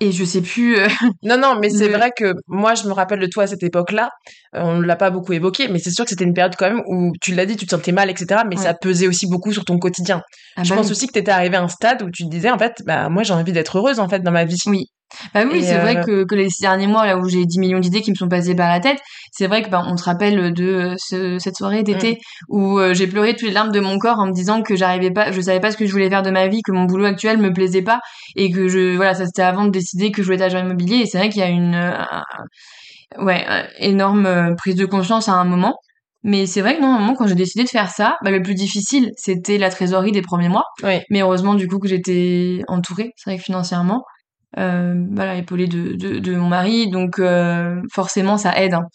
[0.00, 0.78] et je sais plus.
[0.78, 0.88] Euh,
[1.22, 4.10] non, non, mais c'est vrai que moi, je me rappelle de toi à cette époque-là.
[4.54, 6.68] Euh, on ne l'a pas beaucoup évoqué, mais c'est sûr que c'était une période quand
[6.68, 8.42] même où tu l'as dit, tu te sentais mal, etc.
[8.48, 10.22] Mais ça pesait aussi beaucoup sur ton quotidien.
[10.56, 12.28] Ah je bah pense aussi que tu étais arrivé à un stade où tu te
[12.28, 14.58] disais, en fait, bah moi, j'ai envie d'être heureuse en fait dans ma vie.
[14.66, 14.86] Oui.
[15.32, 17.58] Bah oui, c'est vrai euh, que, que les six derniers mois, là où j'ai 10
[17.58, 18.98] millions d'idées qui me sont passées par la tête,
[19.30, 22.16] c'est vrai que bah, on se rappelle de ce, cette soirée d'été mm.
[22.48, 25.12] où euh, j'ai pleuré toutes les larmes de mon corps en me disant que j'arrivais
[25.12, 27.04] pas, je savais pas ce que je voulais faire de ma vie, que mon boulot
[27.04, 28.00] actuel me plaisait pas
[28.34, 30.96] et que je, voilà, ça c'était avant de décider que je voulais être agent immobilier
[30.96, 33.46] et c'est vrai qu'il y a une, euh, ouais,
[33.78, 35.76] énorme prise de conscience à un moment.
[36.24, 39.12] Mais c'est vrai que moment, quand j'ai décidé de faire ça, bah, le plus difficile,
[39.16, 40.64] c'était la trésorerie des premiers mois.
[40.82, 44.15] Mais heureusement, du coup, que j'étais entourée, c'est vrai que financièrement euh,
[44.56, 48.74] voilà, épaulée de, de, de, mon mari, donc euh, forcément ça aide.
[48.74, 48.86] Hein.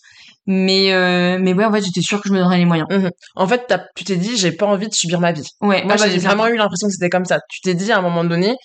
[0.48, 2.88] Mais euh, mais ouais, en fait, j'étais sûre que je me donnerais les moyens.
[2.90, 5.48] Mmh en fait, tu t'es dit, j'ai pas envie de subir ma vie.
[5.62, 5.84] Ouais.
[5.84, 7.40] Moi, ah bah, j'ai vraiment eu l'impression que c'était comme ça.
[7.50, 8.56] Tu t'es dit à un moment donné,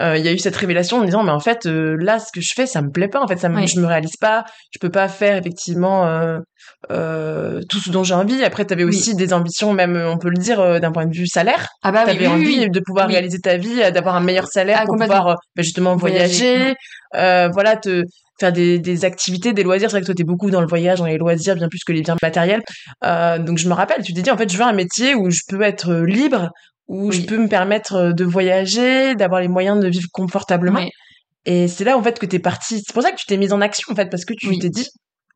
[0.00, 2.18] euh, il y a eu cette révélation en me disant mais en fait euh, là
[2.18, 4.16] ce que je fais ça me plaît pas en fait ça me, je me réalise
[4.16, 6.06] pas je peux pas faire effectivement
[6.90, 8.42] euh, tout ce dont j'ai envie.
[8.42, 11.26] Après tu avais aussi des ambitions même on peut le dire d'un point de vue
[11.26, 11.68] salaire.
[11.82, 14.96] Ah bah t'avais envie de pouvoir réaliser ta vie d'avoir un meilleur salaire ah, pour
[14.96, 16.74] pouvoir bah, justement voyager,
[17.12, 18.02] voilà te
[18.40, 19.90] faire des, des activités des loisirs.
[19.90, 21.92] C'est vrai que toi t'es beaucoup dans le voyage dans les loisirs bien plus que
[21.92, 22.62] les biens matériels.
[23.02, 25.40] Donc je me rappelle tu t'es dit en fait je veux un métier où je
[25.46, 26.48] peux être libre
[26.88, 30.84] où je peux me permettre de voyager, d'avoir les moyens de vivre confortablement.
[31.44, 32.82] Et c'est là en fait que t'es parti.
[32.84, 34.68] C'est pour ça que tu t'es mise en action en fait parce que tu t'es
[34.68, 34.88] dit,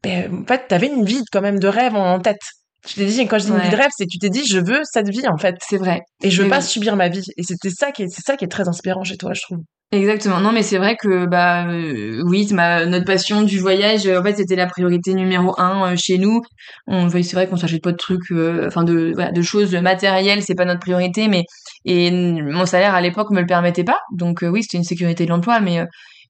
[0.02, 2.40] ben, en fait, t'avais une vie quand même de rêve en tête.
[2.84, 4.44] Tu t'es dit, quand je dis une vie de rêve, c'est que tu t'es dit,
[4.46, 5.56] je veux cette vie, en fait.
[5.60, 6.02] C'est vrai.
[6.22, 6.64] Et je veux Mais pas oui.
[6.64, 7.24] subir ma vie.
[7.36, 9.58] Et c'était ça qui est, c'est ça qui est très inspirant chez toi, je trouve.
[9.92, 10.40] Exactement.
[10.40, 14.22] Non, mais c'est vrai que bah euh, oui, ma notre passion du voyage, euh, en
[14.24, 16.42] fait, c'était la priorité numéro un euh, chez nous.
[16.88, 20.42] On, c'est vrai qu'on s'achète pas de trucs, euh, enfin de voilà, de choses matérielles,
[20.42, 21.44] c'est pas notre priorité, mais
[21.84, 23.98] et mon salaire à l'époque me le permettait pas.
[24.12, 25.84] Donc oui, c'était une sécurité de l'emploi, mais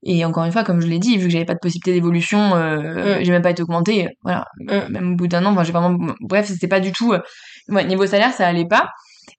[0.09, 2.55] et encore une fois, comme je l'ai dit, vu que j'avais pas de possibilité d'évolution,
[2.57, 3.25] euh, Mm.
[3.25, 4.09] j'ai même pas été augmentée.
[4.23, 4.92] Voilà, Mm.
[4.92, 7.12] même au bout d'un an, enfin, j'ai vraiment, bref, c'était pas du tout.
[7.12, 7.21] euh,
[7.69, 8.88] ouais, niveau salaire, ça allait pas.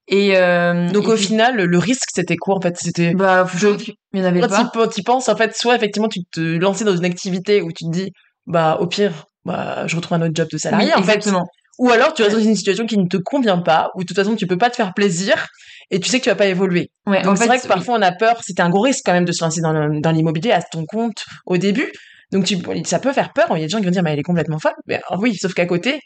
[0.09, 2.75] Et euh, Donc et au puis, final, le risque, c'était quoi, en fait?
[2.77, 3.67] C'était, bah, je,
[4.13, 4.87] il y en avait quand pas.
[4.89, 7.85] tu, tu penses, en fait, soit effectivement, tu te lançais dans une activité où tu
[7.85, 8.11] te dis,
[8.45, 11.29] bah, au pire, bah, je retrouve un autre job de salarié, Oui, en fait.
[11.79, 14.15] Ou alors, tu restes dans une situation qui ne te convient pas, où de toute
[14.15, 15.47] façon, tu peux pas te faire plaisir,
[15.91, 16.89] et tu sais que tu vas pas évoluer.
[17.05, 19.25] Ouais, Donc c'est vrai que parfois on a peur, c'était un gros risque quand même
[19.25, 21.91] de se lancer dans l'immobilier à ton compte au début.
[22.31, 24.11] Donc tu, ça peut faire peur, il y a des gens qui vont dire mais
[24.11, 24.73] elle est complètement folle.
[24.85, 25.99] Mais oui, sauf qu'à côté,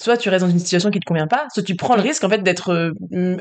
[0.00, 2.22] soit tu restes dans une situation qui te convient pas, soit tu prends le risque
[2.24, 2.92] en fait d'être euh,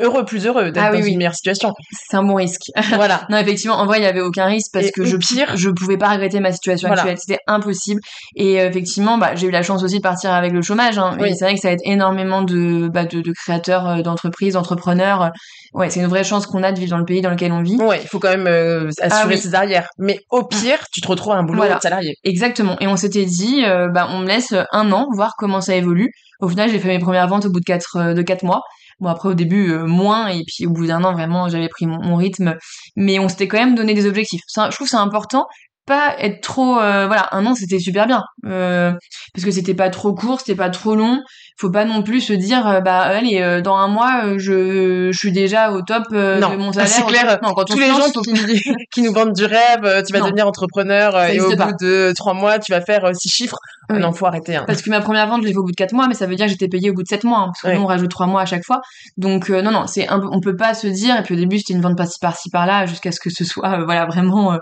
[0.02, 1.12] heureux, plus heureux, d'être Ah oui, dans oui.
[1.12, 1.72] une meilleure situation.
[2.10, 2.64] c'est un bon risque.
[2.96, 3.26] voilà.
[3.30, 5.70] non, effectivement, en vrai, il y avait aucun risque parce Et que je pire- je
[5.70, 7.04] pouvais pas regretter ma situation Voilà.
[7.04, 8.02] actuelle, c'était impossible.
[8.36, 10.98] Et euh, effectivement, bah, j'ai eu la chance aussi de partir avec le chômage.
[10.98, 11.30] Hein, Oui.
[11.30, 15.32] Et c'est vrai que ça aide énormément de bah, de, de créateurs euh, d'entreprises, d'entrepreneurs.
[15.74, 17.62] Ouais, c'est une vraie chance qu'on a de vivre dans le pays dans lequel on
[17.62, 17.76] vit.
[17.76, 19.38] Ouais, il faut quand même euh, assurer Ah oui.
[19.38, 19.90] ses arrières.
[20.00, 21.80] Mais au pire, tu te retrouves à un boulot Voilà.
[21.82, 22.16] salarié.
[22.24, 22.78] Exactement.
[22.80, 26.10] Et on s'était dit, euh, bah, on me laisse un an, voir comment ça évolue.
[26.40, 28.62] Au final, j'ai fait mes premières ventes au bout de quatre, euh, de quatre mois.
[29.00, 30.28] Bon, après, au début, euh, moins.
[30.28, 32.56] Et puis, au bout d'un an, vraiment, j'avais pris mon, rythme.
[32.96, 34.42] Mais on s'était quand même donné des objectifs.
[34.56, 35.46] Je trouve c'est important.
[35.86, 36.80] Pas être trop...
[36.80, 38.24] euh, voilà, un an, c'était super bien.
[38.46, 38.92] Euh,
[39.34, 41.22] parce que c'était pas trop court, c'était pas trop long.
[41.60, 45.10] Faut pas non plus se dire, euh, bah, allez, euh, dans un mois, euh, je,
[45.12, 47.06] je suis déjà au top Non, de mon c'est salaire.
[47.06, 47.40] au clair.
[47.42, 50.26] Non, quand Tous les gens qui, qui nous vendent du rêve, tu vas Non.
[50.26, 53.58] devenir entrepreneur Ça et au bout de trois mois, tu vas faire six chiffres.
[53.90, 54.00] Ah Oui.
[54.02, 54.56] Non, faut arrêter.
[54.56, 54.66] Hein.
[54.68, 56.26] Parce que ma première vente, je l'ai fait au bout de 4 mois, mais ça
[56.26, 57.88] veut dire que j'étais payée au bout de 7 mois, hein, parce que nous, on
[57.88, 58.82] rajoute 3 mois à chaque fois.
[59.16, 61.38] Donc, euh, non, non, c'est un peu, on peut pas se dire, et puis au
[61.38, 64.58] début, c'était une vente par-ci, par-ci, par-là, jusqu'à ce que ce soit, euh, voilà, vraiment,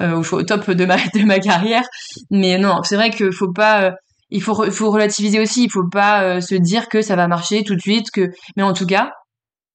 [0.00, 1.82] euh, au, top de ma, de ma carrière.
[2.30, 3.90] Mais non, c'est vrai que faut pas, euh,
[4.30, 7.64] il faut, faut relativiser aussi, il faut pas euh, se dire que ça va marcher
[7.64, 9.12] tout de suite, que, mais en tout cas,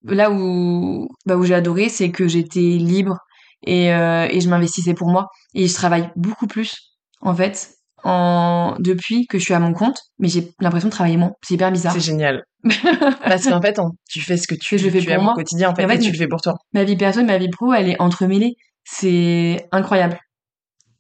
[0.04, 3.18] là où, bah, où j'ai adoré, c'est que j'étais libre
[3.66, 5.28] et, euh, et je m'investissais pour moi.
[5.54, 6.76] Et je travaille beaucoup plus,
[7.22, 7.70] en fait,
[8.04, 11.32] en, depuis que je suis à mon compte, mais j'ai l'impression de travailler moins.
[11.44, 11.94] C'est hyper bizarre.
[11.94, 12.44] C'est génial.
[13.24, 15.34] Parce qu'en fait, tu fais ce que tu, je fais tu pour aimes moi.
[15.34, 16.56] au quotidien, en fait, Et en fait, et tu le fais pour toi.
[16.74, 18.56] Ma vie perso et ma vie pro, elle est entremêlée.
[18.84, 20.20] C'est incroyable.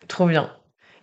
[0.07, 0.49] Trop bien.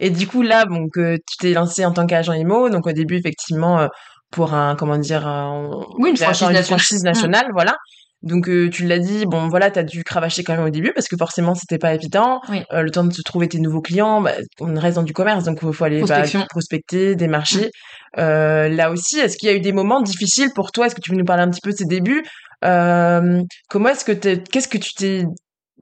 [0.01, 2.71] Et du coup, là, donc, tu t'es lancé en tant qu'agent IMO.
[2.71, 3.87] Donc, au début, effectivement, euh,
[4.31, 6.65] pour un, comment dire, un, Oui, une franchise nationale.
[6.65, 7.75] franchise nationale, voilà.
[8.23, 11.09] Donc, euh, tu l'as dit, bon, voilà, t'as dû cravacher quand même au début parce
[11.09, 12.41] que forcément, c'était pas évident.
[12.51, 12.63] Oui.
[12.73, 15.45] Euh, le temps de se trouver tes nouveaux clients, bah, on reste dans du commerce,
[15.45, 17.71] donc il faut aller bah, prospecter, démarcher.
[18.19, 20.87] Euh, là aussi, est-ce qu'il y a eu des moments difficiles pour toi?
[20.87, 22.23] Est-ce que tu veux nous parler un petit peu de ces débuts?
[22.63, 25.25] Comment est-ce que t'es, qu'est-ce que tu t'es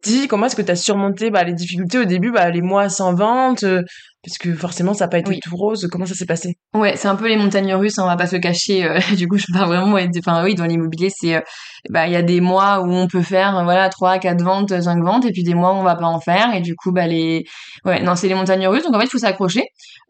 [0.03, 2.89] dit Comment est-ce que tu as surmonté bah, les difficultés au début, bah, les mois
[2.89, 3.65] sans vente
[4.25, 5.41] Parce que forcément, ça n'a pas été Oui.
[5.41, 5.89] tout rose.
[5.93, 6.57] Comment ça s'est passé?
[6.75, 8.85] Ouais, c'est un peu les montagnes russes, hein, on va pas se cacher.
[8.85, 11.41] euh, du coup, je parle vraiment, enfin oui, dans l'immobilier, c'est, euh,
[11.89, 14.81] bah, il y a des mois où on peut faire, euh, voilà, trois, quatre ventes,
[14.83, 16.91] cinq ventes, et puis des mois où on va pas en faire, et du coup,
[16.91, 17.45] bah les,
[17.85, 18.83] ouais, non, c'est les montagnes russes.
[18.83, 19.63] Donc en fait, il faut s'accrocher.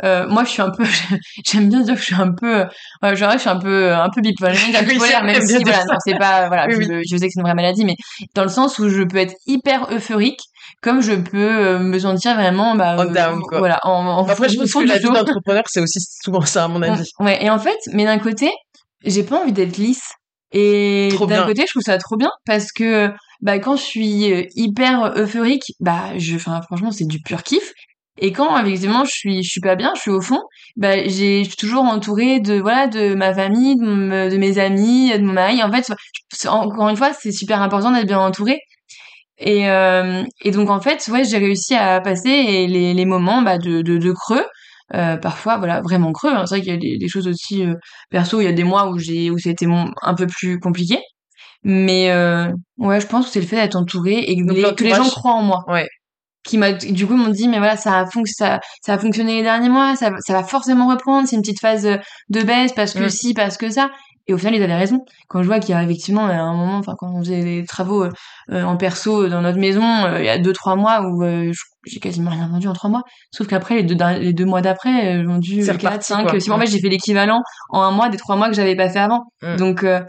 [0.05, 0.85] Euh, moi, je suis un peu,
[1.47, 2.61] j'aime bien dire que je suis un peu,
[3.03, 4.55] ouais, que je suis un peu, un peu bipolaire,
[5.25, 7.97] même si, voilà, c'est pas, voilà, Oui, je sais que c'est une vraie maladie, mais
[8.35, 10.41] dans le sens où je peux être hyper euphorique,
[10.81, 13.59] comme je peux euh, me sentir vraiment, bah, En euh, down, quoi.
[13.59, 16.69] voilà, en, en Après, je pense que la vie d'entrepreneur, c'est aussi souvent ça, à
[16.69, 17.11] mon avis.
[17.21, 18.51] Ouais, et en fait, mais d'un côté,
[19.05, 20.13] j'ai pas envie d'être lisse.
[20.53, 23.11] Et d'un côté, je trouve ça trop bien parce que
[23.41, 27.73] bah quand je suis euh, hyper euphorique, bah je enfin franchement, c'est du pur kiff.
[28.21, 30.41] Et quand effectivement je suis je suis pas bien, je suis au fond,
[30.77, 35.23] bah j'ai je suis toujours entourée de voilà de ma famille, de, mes amis, de
[35.23, 35.63] mon mari.
[35.63, 35.93] En fait,
[36.49, 38.59] encore une fois, c'est super important d'être bien entouré.
[39.39, 43.59] Et euh, et donc en fait, ouais, j'ai réussi à passer les les moments bah
[43.59, 44.45] de de, de creux.
[44.95, 46.47] Euh, parfois voilà vraiment creux hein.
[46.47, 47.75] c'est vrai qu'il y a des, des choses aussi euh,
[48.09, 50.99] perso il y a des mois où j'ai où c'était un peu plus compliqué
[51.63, 54.85] mais euh, ouais je pense que c'est le fait d'être entouré et que les, que
[54.85, 55.87] les gens croient en moi Ouais.
[56.43, 59.35] qui m'a du coup m'ont dit mais voilà ça a fonc- ça, ça a fonctionné
[59.37, 61.83] les derniers mois ça, va- ça va forcément reprendre c'est une petite phase
[62.31, 63.11] de, baisse parce que Mm.
[63.11, 63.91] si parce que ça
[64.29, 66.55] et au final ils avaient raison quand je vois qu'il y a effectivement à un
[66.55, 68.11] moment enfin quand on faisait des travaux euh,
[68.53, 71.51] euh, en perso dans notre maison euh, il y a deux trois mois où euh,
[71.87, 74.91] j'ai quasiment rien vendu en trois mois sauf qu'après les deux les deux mois d'après
[75.17, 77.81] euh, j'ai vendu euh, quatre reparti, cinq six mois en fait j'ai fait l'équivalent en
[77.83, 79.57] un mois des trois mois que j'avais pas fait avant Mm.
[79.57, 80.01] donc euh,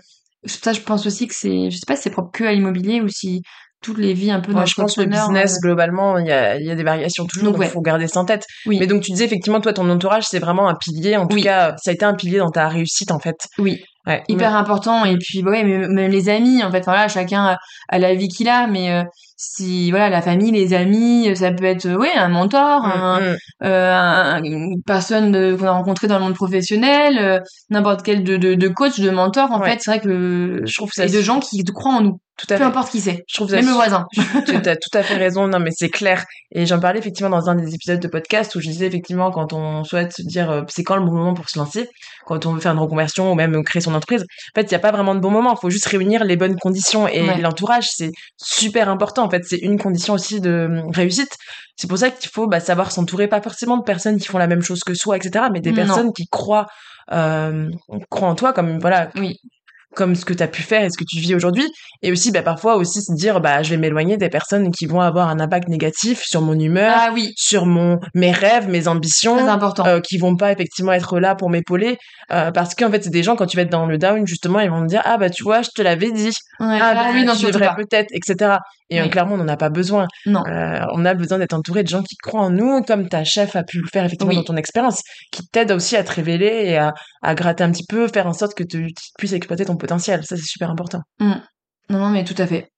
[0.45, 3.01] ça je pense aussi que c'est je sais pas si c'est propre que à l'immobilier
[3.01, 3.41] ou si
[3.81, 6.31] toutes les vies un peu Moi, je pense que le business, euh, globalement, il y
[6.33, 7.71] a, il y a des variations toujours, Donc, donc il ouais.
[7.71, 8.45] faut garder ça en tête.
[8.65, 8.77] Oui.
[8.77, 11.15] Mais donc, tu disais, effectivement, toi, ton entourage, c'est vraiment un pilier.
[11.15, 11.43] En tout Oui.
[11.43, 13.37] cas, ça a été un pilier dans ta réussite, en fait.
[13.57, 13.79] oui Ouais.
[14.27, 17.57] Hyper important et puis ouais même, les amis en fait voilà chacun a,
[17.89, 19.03] a la vie qu'il a mais euh,
[19.41, 23.19] si voilà la famille les amis ça peut être euh, ouais un mentor Mm, un,
[23.21, 23.37] mm.
[23.63, 28.35] euh, un- une personne qu'on a rencontré dans le monde professionnel euh, n'importe quel de,
[28.35, 29.71] de, de coach de mentor en Ouais.
[29.71, 32.45] fait c'est vrai que Je trouve ça et de gens qui croient en nous tout
[32.51, 32.63] à peu fait.
[32.63, 34.05] importe qui c'est Je trouve ça même le voisin
[34.45, 35.47] tu as tout à fait raison.
[35.49, 36.23] Non, mais c'est clair.
[36.53, 39.51] Et j'en parlais effectivement dans un des épisodes de podcast où je disais effectivement quand
[39.51, 41.89] on souhaite se dire euh, c'est quand le bon moment pour se lancer,
[42.25, 44.21] quand on veut faire une reconversion ou même créer son entreprise.
[44.21, 45.53] En fait, il n'y a pas vraiment de bon moment.
[45.57, 47.41] Il faut juste réunir les bonnes conditions et Ouais.
[47.41, 49.27] l'entourage, c'est super important.
[49.29, 51.37] En fait, c'est une condition aussi de euh, réussite.
[51.75, 54.47] C'est pour ça qu'il faut bah, savoir s'entourer, pas forcément de personnes qui font la
[54.47, 55.75] même chose que soi, etc., mais des Non.
[55.77, 56.67] personnes qui croient,
[57.11, 57.69] euh,
[58.09, 59.39] croient en toi, comme voilà, oui
[59.95, 61.65] comme ce que tu as pu faire et ce que tu vis aujourd'hui.
[62.01, 65.01] Et aussi bah parfois aussi se dire bah je vais m'éloigner des personnes qui vont
[65.01, 67.33] avoir un impact négatif sur mon humeur ah oui.
[67.35, 69.85] sur mon mes rêves mes ambitions important.
[69.87, 71.97] euh, qui vont pas effectivement être là pour m'épauler
[72.31, 74.59] euh, parce qu'en fait c'est des gens quand tu vas être dans le down justement
[74.59, 76.31] ils vont te dire ah bah tu vois je te l'avais dit.
[76.59, 76.77] Ouais.
[76.81, 78.57] ah, ah bah, oui non tu devrais peut-être etc
[78.91, 80.07] et euh, clairement on n'en a pas besoin.
[80.25, 80.43] Non.
[80.47, 83.55] Euh, on a besoin d'être entouré de gens qui croient en nous comme ta chef
[83.55, 84.37] a pu le faire effectivement Oui.
[84.37, 87.85] dans ton expérience qui t'aident aussi à te révéler et à, à gratter un petit
[87.87, 90.23] peu faire en sorte que tu tu puisses exploiter ton potentiel.
[90.25, 91.01] Ça c'est super important.
[91.19, 91.41] Non
[91.89, 92.69] non mais tout à fait.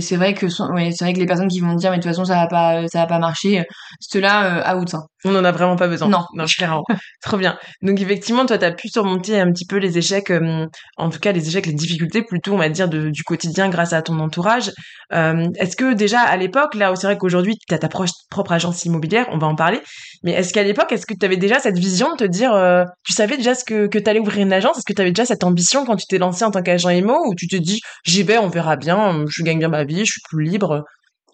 [0.00, 2.02] C'est vrai que son- ouais, c'est vrai que les personnes qui vont dire mais de
[2.02, 3.64] toute façon ça va pas ça va pas marcher euh,
[4.00, 5.02] ceux-là euh, out hein.
[5.24, 6.08] On n'en a vraiment pas besoin.
[6.08, 6.24] Non.
[6.34, 6.82] Non, clairement.
[7.22, 7.56] Trop bien.
[7.80, 11.20] Donc effectivement, toi, tu as pu surmonter un petit peu les échecs, euh, en tout
[11.20, 14.18] cas les échecs, les difficultés plutôt, on va dire, de- du quotidien grâce à ton
[14.18, 14.72] entourage.
[15.12, 18.50] Euh, est-ce que déjà à l'époque, là, c'est vrai qu'aujourd'hui, tu as ta pro- propre
[18.50, 19.80] agence immobilière, on va en parler,
[20.24, 22.82] mais est-ce qu'à l'époque, est-ce que tu avais déjà cette vision de te dire, euh,
[23.04, 24.76] tu savais déjà ce que, que tu allais ouvrir une agence?
[24.78, 27.16] Est-ce que tu avais déjà cette ambition quand tu t'es lancé en tant qu'agent IMO
[27.28, 30.12] ou tu te dis, j'y vais, on verra bien, je gagne bien ma vie, je
[30.12, 30.84] suis plus libre.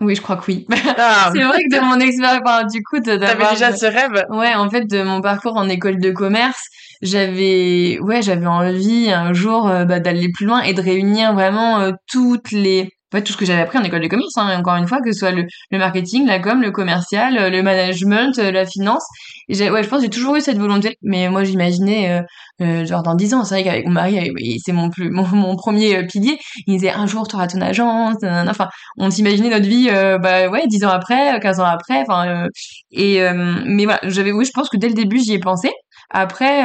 [0.01, 0.67] Oui je crois que oui.
[0.97, 4.25] Ah, c'est vrai que de mon expérience enfin, du coup T'avais déjà ce rêve?
[4.31, 6.63] Ouais, en fait, de mon parcours en école de commerce,
[7.03, 11.81] j'avais, ouais, j'avais envie un jour euh, bah, d'aller plus loin et de réunir vraiment
[11.81, 14.37] euh, toutes les, fait, tout ce que j'avais appris en école de commerce.
[14.37, 17.51] Hein, encore une fois, que ce soit le, le marketing, la com, le commercial, euh,
[17.51, 19.05] le management, euh, la finance.
[19.49, 20.97] Ouais, je pense que j'ai toujours eu cette volonté.
[21.03, 22.23] Mais moi, j'imaginais, euh,
[22.63, 24.31] euh, genre dans dix ans, c'est vrai qu'avec mon mari,
[24.65, 26.39] c'est mon plus, mon, mon premier pilier.
[26.67, 28.17] Il disait un jour, tu auras ton agence.
[28.23, 28.69] Enfin,
[28.99, 32.03] on s'imaginait notre vie, euh, bah ouais, dix ans après, 15 ans après.
[32.03, 32.47] Enfin,
[32.91, 33.21] et
[33.65, 35.71] mais voilà, j'avais, oui, je pense que dès le début, j'y ai pensé.
[36.11, 36.65] Après,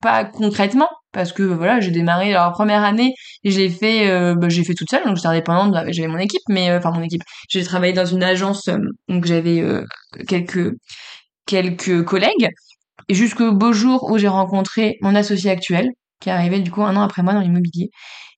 [0.00, 4.48] pas concrètement, parce que voilà, j'ai démarré alors, la première année, j'ai fait, euh, bah,
[4.48, 7.02] j'ai fait toute seule, donc j'étais indépendante, bah, j'avais mon équipe, mais euh, enfin mon
[7.02, 7.22] équipe.
[7.48, 9.84] J'ai travaillé dans une agence, euh, donc j'avais euh,
[10.28, 10.72] quelques
[11.46, 12.50] quelques collègues,
[13.08, 16.82] et jusqu'au beau jour où j'ai rencontré mon associé actuel, qui est arrivé du coup
[16.82, 17.90] un an après moi dans l'immobilier.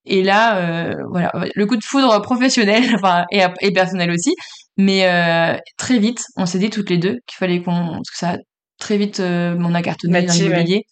[0.06, 4.34] Et là, euh, voilà, le coup de foudre professionnel, enfin et, et personnel aussi,
[4.76, 8.18] mais euh, très vite, on s'est dit toutes les deux qu'il fallait qu'on, parce que
[8.18, 8.36] ça a
[8.78, 10.82] très vite, euh, on a cartonné dans Matché, ouais.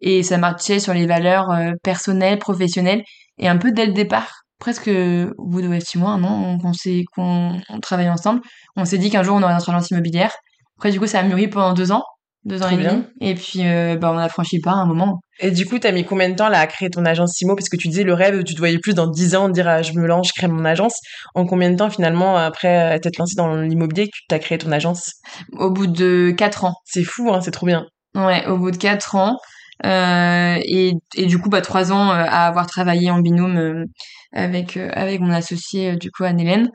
[0.00, 3.02] Et ça matchait sur les valeurs euh, personnelles, professionnelles,
[3.38, 6.58] et un peu dès le départ, presque au bout de ouais, six mois, un an,
[6.58, 8.40] qu'on s'est, qu'on on travaille ensemble,
[8.76, 10.34] on s'est dit qu'un jour on aurait notre agence immobilière.
[10.78, 12.04] Après du coup, ça a mûri pendant deux ans,
[12.44, 15.20] deux ans et demi, et puis euh, bah on a franchi pas à un moment.
[15.40, 17.54] Et du coup, t'as mis combien de temps là à créer ton agence Simo?
[17.54, 19.82] Parce que tu disais le rêve, tu te voyais plus dans 10 ans dire ah,
[19.82, 20.94] je me lance, je crée mon agence.
[21.34, 24.58] En combien de temps finalement, après euh, t'être lancé dans l'immobilier, que tu t'as créé
[24.58, 25.12] ton agence?
[25.52, 26.74] Au bout de quatre ans.
[26.84, 27.86] C'est fou, hein, c'est trop bien.
[28.14, 29.36] Ouais, au bout de quatre ans.
[29.86, 33.84] Euh, et, et du coup, bah, trois ans euh, à avoir travaillé en binôme euh,
[34.32, 36.70] avec, avec mon associé, du coup, Anne-Hélène.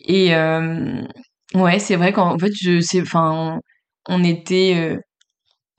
[0.00, 0.34] Et
[1.54, 3.60] ouais, c'est vrai qu'en fait, je sais, enfin,
[4.08, 4.98] on, on était,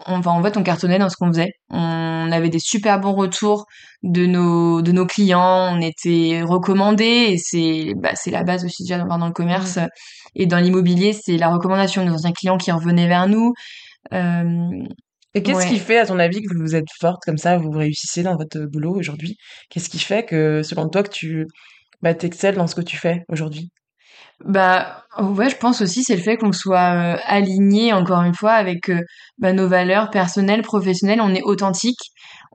[0.07, 1.51] on- enfin, en fait, on cartonnait dans ce qu'on faisait.
[1.69, 3.65] On avait des super bons retours
[4.03, 5.75] de nos, de nos clients.
[5.77, 9.79] On était recommandés et c'est, bah, c'est la base aussi déjà dans, dans le commerce
[10.35, 11.13] et dans l'immobilier.
[11.13, 13.53] C'est la recommandation de nos anciens clients qui revenaient vers nous.
[14.13, 14.69] Euh,
[15.35, 15.67] Et qu'est-ce Ouais.
[15.67, 18.59] qui fait, à ton avis, que vous êtes forte comme ça, vous réussissez dans votre
[18.65, 19.37] boulot aujourd'hui?
[19.69, 21.47] Qu'est-ce qui fait que, selon toi, que tu
[22.01, 23.71] bah, t'excelles dans ce que tu fais aujourd'hui?
[24.43, 28.51] Bah ouais, je pense aussi c'est le fait qu'on soit euh, aligné encore une fois
[28.53, 28.99] avec euh,
[29.37, 31.21] bah, nos valeurs personnelles, professionnelles.
[31.21, 31.99] On est authentique.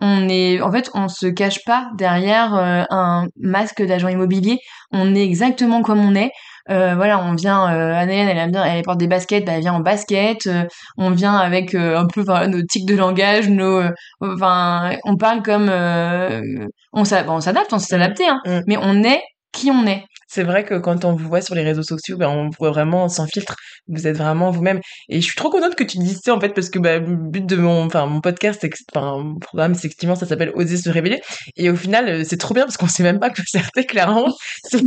[0.00, 4.58] On est, en fait, on se cache pas derrière euh, un masque d'agent immobilier.
[4.92, 6.30] On est exactement comme on est.
[6.70, 7.72] Euh, voilà, on vient.
[7.74, 10.46] Euh, Anne-Hélène, elle aime bien, elle porte des baskets, bah, elle vient en basket.
[10.46, 10.64] Euh,
[10.96, 15.16] on vient avec euh, un peu enfin, nos tics de langage, nos, euh, enfin, on
[15.16, 18.02] parle comme, euh, on s'a- bon, on s'adapte, on s'est Mhm.
[18.02, 18.40] adapté, hein.
[18.46, 18.62] Mhm.
[18.66, 20.04] Mais on est qui on est.
[20.30, 23.08] C'est vrai que quand on vous voit sur les réseaux sociaux, ben, on voit vraiment
[23.08, 23.56] sans filtre.
[23.88, 24.80] Vous êtes vraiment vous-même.
[25.08, 27.16] Et je suis trop contente que tu dises ça, en fait, parce que bah, le
[27.16, 30.52] but de mon, enfin, mon podcast, c'est que- enfin, mon programme, c'est effectivement, ça s'appelle
[30.54, 31.20] Oser se révéler.
[31.56, 34.26] Et au final, euh, c'est trop bien parce qu'on sait même pas que c'est clairement.
[34.64, 34.82] C'est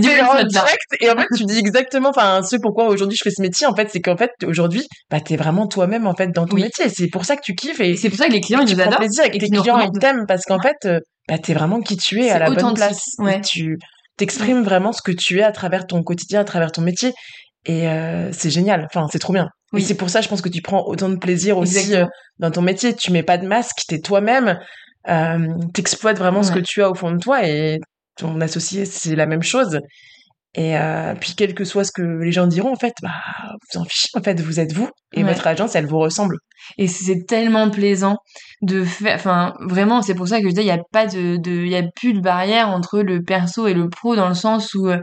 [0.00, 0.80] du en direct.
[1.00, 3.74] Et en fait, tu dis exactement, enfin, ce pourquoi aujourd'hui je fais ce métier, en
[3.76, 6.62] fait, c'est qu'en fait, aujourd'hui, bah, t'es vraiment toi-même, en fait, dans ton Oui.
[6.64, 6.88] métier.
[6.88, 8.98] C'est pour ça que tu kiffes et c'est pour ça que les clients, ils adorent.
[8.98, 11.96] plaisir et que nous clients, ils t'aiment parce qu'en fait, euh, bah, t'es vraiment qui
[11.96, 13.02] tu es à la bonne place.
[13.18, 13.40] Ouais.
[13.40, 13.78] Tu
[14.20, 17.12] t'exprimes vraiment ce que tu es à travers ton quotidien, à travers ton métier.
[17.64, 18.86] Et euh, c'est génial.
[18.86, 19.48] Enfin, c'est trop bien.
[19.72, 19.80] Oui.
[19.80, 22.04] Et c'est pour ça, je pense que tu prends autant de plaisir aussi euh,
[22.38, 22.94] dans ton métier.
[22.94, 24.58] Tu mets pas de masque, t'es toi-même.
[25.08, 27.80] Euh, T'exploites vraiment ce que tu as au fond de toi et
[28.16, 29.80] ton associé, c'est la même chose.
[30.54, 33.12] Et euh, puis, quel que soit ce que les gens diront, en fait, bah,
[33.72, 34.08] vous en fichez.
[34.14, 35.32] En fait, vous êtes vous et Ouais.
[35.32, 36.36] votre agence, elle vous ressemble.
[36.78, 38.16] Et c'est tellement plaisant
[38.62, 41.36] de faire, enfin, vraiment, c'est pour ça que je disais, il n'y a pas de,
[41.36, 44.34] de, il y a plus de barrière entre le perso et le pro dans le
[44.34, 44.98] sens où, euh,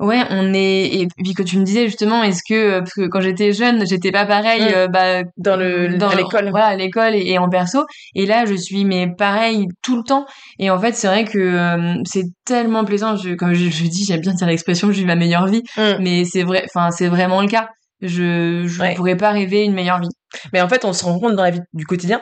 [0.00, 3.06] ouais, on est, et puis que tu me disais justement, est-ce que, euh, parce que
[3.06, 4.74] quand j'étais jeune, j'étais pas pareil, Mm.
[4.74, 6.50] euh, bah, Dans le, dans à l'école.
[6.50, 7.84] voilà à l'école et, et en perso
[8.14, 10.26] et là je suis mais pareil tout le temps
[10.58, 14.04] et en fait c'est vrai que euh, c'est tellement plaisant je, comme je, je dis
[14.04, 15.96] j'aime bien dire l'expression je vis ma meilleure vie Mm.
[16.00, 17.68] mais c'est vrai enfin c'est vraiment le cas
[18.02, 18.94] je je Ouais.
[18.94, 20.08] pourrais pas rêver une meilleure vie
[20.52, 22.20] Mais en fait, on se rend compte dans la vie du quotidien,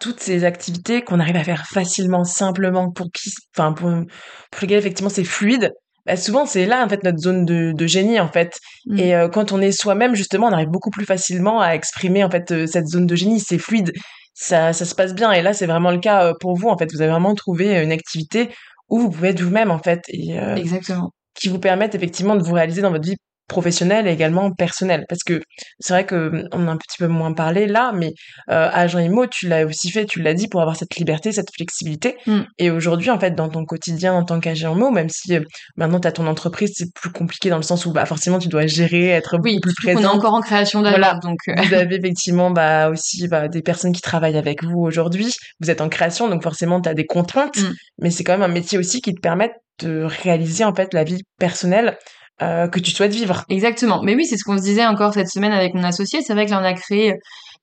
[0.00, 4.78] toutes ces activités qu'on arrive à faire facilement, simplement, pour qui, enfin, pour, pour lesquelles
[4.78, 5.72] effectivement c'est fluide,
[6.08, 8.58] bah, souvent c'est là, en fait, notre zone de, de génie, en fait.
[8.86, 8.98] Mm.
[8.98, 12.30] Et euh, quand on est soi-même, justement, on arrive beaucoup plus facilement à exprimer, en
[12.30, 13.40] fait, euh, cette zone de génie.
[13.40, 13.92] C'est fluide.
[14.32, 15.32] Ça, ça se passe bien.
[15.32, 16.90] Et là, c'est vraiment le cas euh, pour vous, en fait.
[16.92, 18.48] Vous avez vraiment trouvé une activité
[18.88, 20.02] où vous pouvez être vous-même, en fait.
[20.08, 23.16] Et, exactement qui vous permettent effectivement de vous réaliser dans votre vie
[23.48, 25.04] professionnelle et également personnelle.
[25.08, 25.40] Parce que
[25.80, 28.12] c'est vrai que on a un petit peu moins parlé là, mais
[28.50, 31.50] euh, agent IMO, tu l'as aussi fait, tu l'as dit, pour avoir cette liberté, cette
[31.54, 32.16] flexibilité.
[32.26, 32.40] Mm.
[32.58, 35.40] Et aujourd'hui, en fait, dans ton quotidien en tant qu'agent IMO, même si euh,
[35.76, 38.48] maintenant tu as ton entreprise, c'est plus compliqué dans le sens où bah, forcément tu
[38.48, 40.14] dois gérer, être oui plus surtout qu'on est présent.
[40.16, 41.18] encore en création d'agence Voilà.
[41.22, 45.32] donc euh, Vous avez effectivement bah, aussi bah, des personnes qui travaillent avec vous aujourd'hui.
[45.60, 47.72] Vous êtes en création, donc forcément tu as des contraintes, Mm.
[48.02, 51.04] mais c'est quand même un métier aussi qui te permet de réaliser en fait la
[51.04, 51.96] vie personnelle
[52.42, 53.44] euh, que tu souhaites vivre.
[53.48, 54.02] Exactement.
[54.02, 56.20] Mais oui, c'est ce qu'on se disait encore cette semaine avec mon associé.
[56.22, 57.14] C'est vrai que là, a créé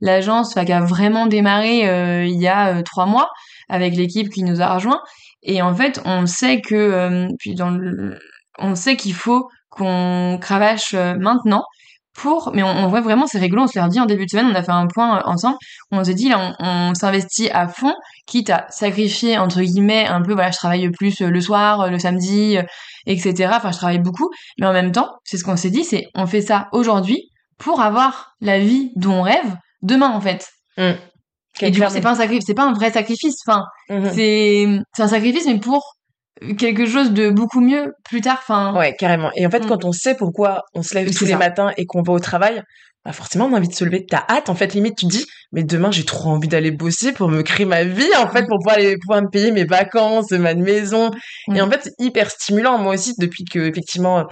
[0.01, 3.30] l'agence enfin, qui a vraiment démarré euh, il y a euh, trois mois
[3.69, 5.01] avec l'équipe qui nous a rejoint.
[5.43, 8.19] Et en fait, on sait que euh, puis dans le,
[8.57, 11.63] on sait qu'il faut qu'on cravache euh, maintenant
[12.16, 12.51] pour.
[12.53, 13.63] Mais on, on voit vraiment, c'est rigolo.
[13.63, 14.47] On se l'a dit en début de semaine.
[14.51, 15.57] On a fait un point euh, ensemble.
[15.91, 17.93] Où on s'est dit là, on, on s'investit à fond,
[18.26, 20.34] quitte à sacrifier entre guillemets un peu.
[20.34, 22.57] Voilà, je travaille plus euh, le soir, euh, le samedi,
[23.05, 23.51] etc.
[23.55, 24.30] Enfin, je travaille beaucoup.
[24.59, 27.82] Mais en même temps, c'est ce qu'on s'est dit, c'est on fait ça aujourd'hui pour
[27.82, 30.47] avoir la vie dont on rêve demain en fait.
[31.61, 33.36] Et du coup, c'est pas un sacrifice, c'est pas un vrai sacrifice.
[33.47, 34.11] Enfin, Mhm.
[34.13, 35.95] c'est c'est un sacrifice, mais pour
[36.58, 38.40] quelque chose de beaucoup mieux plus tard.
[38.42, 39.32] Enfin, Ouais, carrément.
[39.36, 39.68] Et en fait, Mm.
[39.68, 42.62] quand on sait pourquoi on se lève tous les matins et qu'on va au travail,
[43.06, 44.03] bah forcément, on a envie de se lever.
[44.10, 47.12] T'as hâte, en fait, limite, tu te dis, mais demain, j'ai trop envie d'aller bosser
[47.14, 50.32] pour me créer ma vie, en fait, pour pouvoir, aller, pouvoir me payer mes vacances,
[50.32, 51.12] ma maison.
[51.53, 52.80] Et en fait, c'est hyper stimulant.
[52.80, 54.26] Moi aussi, depuis que, effectivement,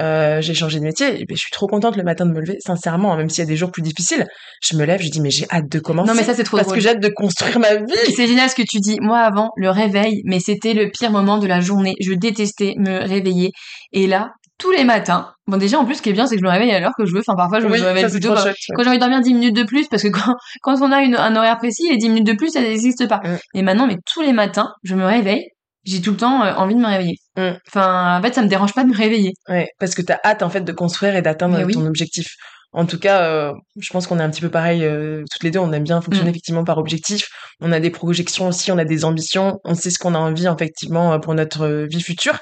[0.00, 2.40] euh, j'ai changé de métier, eh ben, je suis trop contente le matin de me
[2.40, 4.26] lever, sincèrement, hein, même s'il y a des jours plus difficiles.
[4.60, 6.08] Je me lève, je dis, mais j'ai hâte de commencer.
[6.08, 6.78] non mais ça c'est trop parce drôle.
[6.78, 8.12] que j'ai hâte de construire ma vie.
[8.14, 8.98] c'est génial ce que tu dis.
[9.00, 11.94] Moi avant, le réveil, mais c'était le pire moment de la journée.
[12.00, 13.52] Je détestais me réveiller.
[13.92, 16.40] Et là, tous les matins, bon déjà en plus ce qui est bien c'est que
[16.40, 17.20] je me réveille à l'heure que je veux.
[17.20, 19.62] Enfin parfois je Oui, me réveille plutôt quand, j'ai envie de dormir 10 minutes de
[19.62, 22.32] plus parce que quand, quand on a une, un horaire précis, les 10 minutes de
[22.32, 23.20] plus ça n'existe pas.
[23.24, 23.38] Mm.
[23.54, 25.46] Et maintenant, mais tous les matins, je me réveille.
[25.84, 27.16] J'ai tout le temps euh, envie de me réveiller.
[27.36, 27.50] Mm.
[27.68, 29.32] Enfin, en fait, ça me dérange pas de me réveiller.
[29.48, 31.72] Ouais, parce que t'as hâte en fait de construire et d'atteindre oui.
[31.72, 32.26] ton objectif.
[32.72, 35.50] En tout cas, euh, je pense qu'on est un petit peu pareil euh, toutes les
[35.50, 35.60] deux.
[35.60, 36.34] On aime bien fonctionner Mm.
[36.34, 37.28] effectivement par objectif.
[37.60, 39.60] On a des projections aussi, on a des ambitions.
[39.64, 42.38] On sait ce qu'on a envie effectivement pour notre vie future.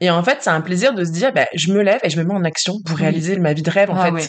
[0.00, 2.18] Et en fait, c'est un plaisir de se dire, bah, je me lève et je
[2.18, 4.10] me mets en action pour réaliser ma vie de rêve en Ah fait.
[4.12, 4.26] ouais.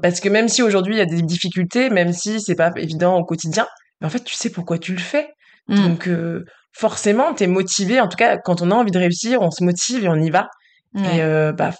[0.00, 3.16] Parce que même si aujourd'hui il y a des difficultés, même si c'est pas évident
[3.16, 3.66] au quotidien,
[4.00, 5.28] mais en fait tu sais pourquoi tu le fais.
[5.66, 5.74] Mm.
[5.88, 8.00] Donc euh, forcément t'es motivé.
[8.00, 10.30] En tout cas, quand on a envie de réussir, on se motive et on y
[10.30, 10.46] va.
[10.94, 11.16] Ouais.
[11.16, 11.72] Et euh, bah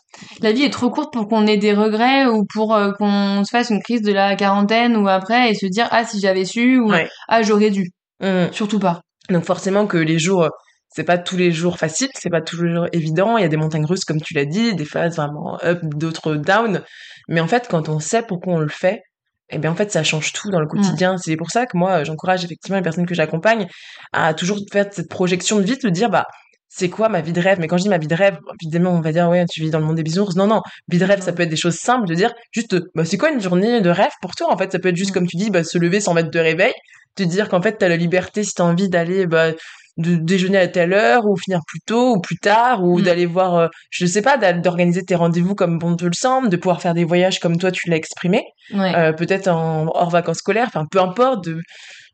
[0.43, 3.51] La vie est trop courte pour qu'on ait des regrets ou pour euh, qu'on se
[3.51, 6.78] fasse une crise de la quarantaine ou après et se dire ah si j'avais su
[6.78, 7.09] ou Ouais.
[7.28, 7.91] ah j'aurais dû.
[8.22, 9.01] hum, Surtout pas.
[9.30, 10.49] Donc forcément que les jours,
[10.89, 13.36] c'est pas tous les jours facile, c'est pas tous les jours évident.
[13.39, 16.34] Il y a des montagnes russes comme tu l'as dit, des phases vraiment up, d'autres
[16.36, 16.82] down.
[17.28, 19.03] Mais en fait, quand on sait pourquoi on le fait,
[19.51, 21.16] eh bien en fait ça change tout dans le quotidien.
[21.18, 23.66] C'est pour ça que moi j'encourage effectivement les personnes que j'accompagne
[24.12, 26.26] à toujours faire cette projection de vie, de dire bah
[26.70, 27.59] c'est quoi ma vie de rêve?
[27.61, 29.70] Mais quand je dis ma vie de rêve, évidemment on va dire ouais tu vis
[29.70, 30.36] dans le monde des bisounours.
[30.36, 33.05] Non non, vie de rêve ça peut être des choses simples, de dire juste bah
[33.07, 34.70] c'est quoi une journée de rêve pour toi En fait?
[34.72, 35.14] Ça peut être juste Mm.
[35.14, 36.72] comme tu dis bah se lever sans mettre de réveil,
[37.16, 39.53] te dire qu'en fait t'as la liberté si t'as envie d'aller bah
[39.99, 43.03] de déjeuner à telle heure ou finir plus tôt ou plus tard ou Mm.
[43.03, 46.57] d'aller voir euh, je sais pas d'organiser tes rendez-vous comme bon te le semble de
[46.57, 48.42] pouvoir faire des voyages comme toi tu l'as exprimé
[48.74, 48.94] Ouais.
[48.94, 51.61] euh, peut-être en hors vacances scolaires enfin peu importe de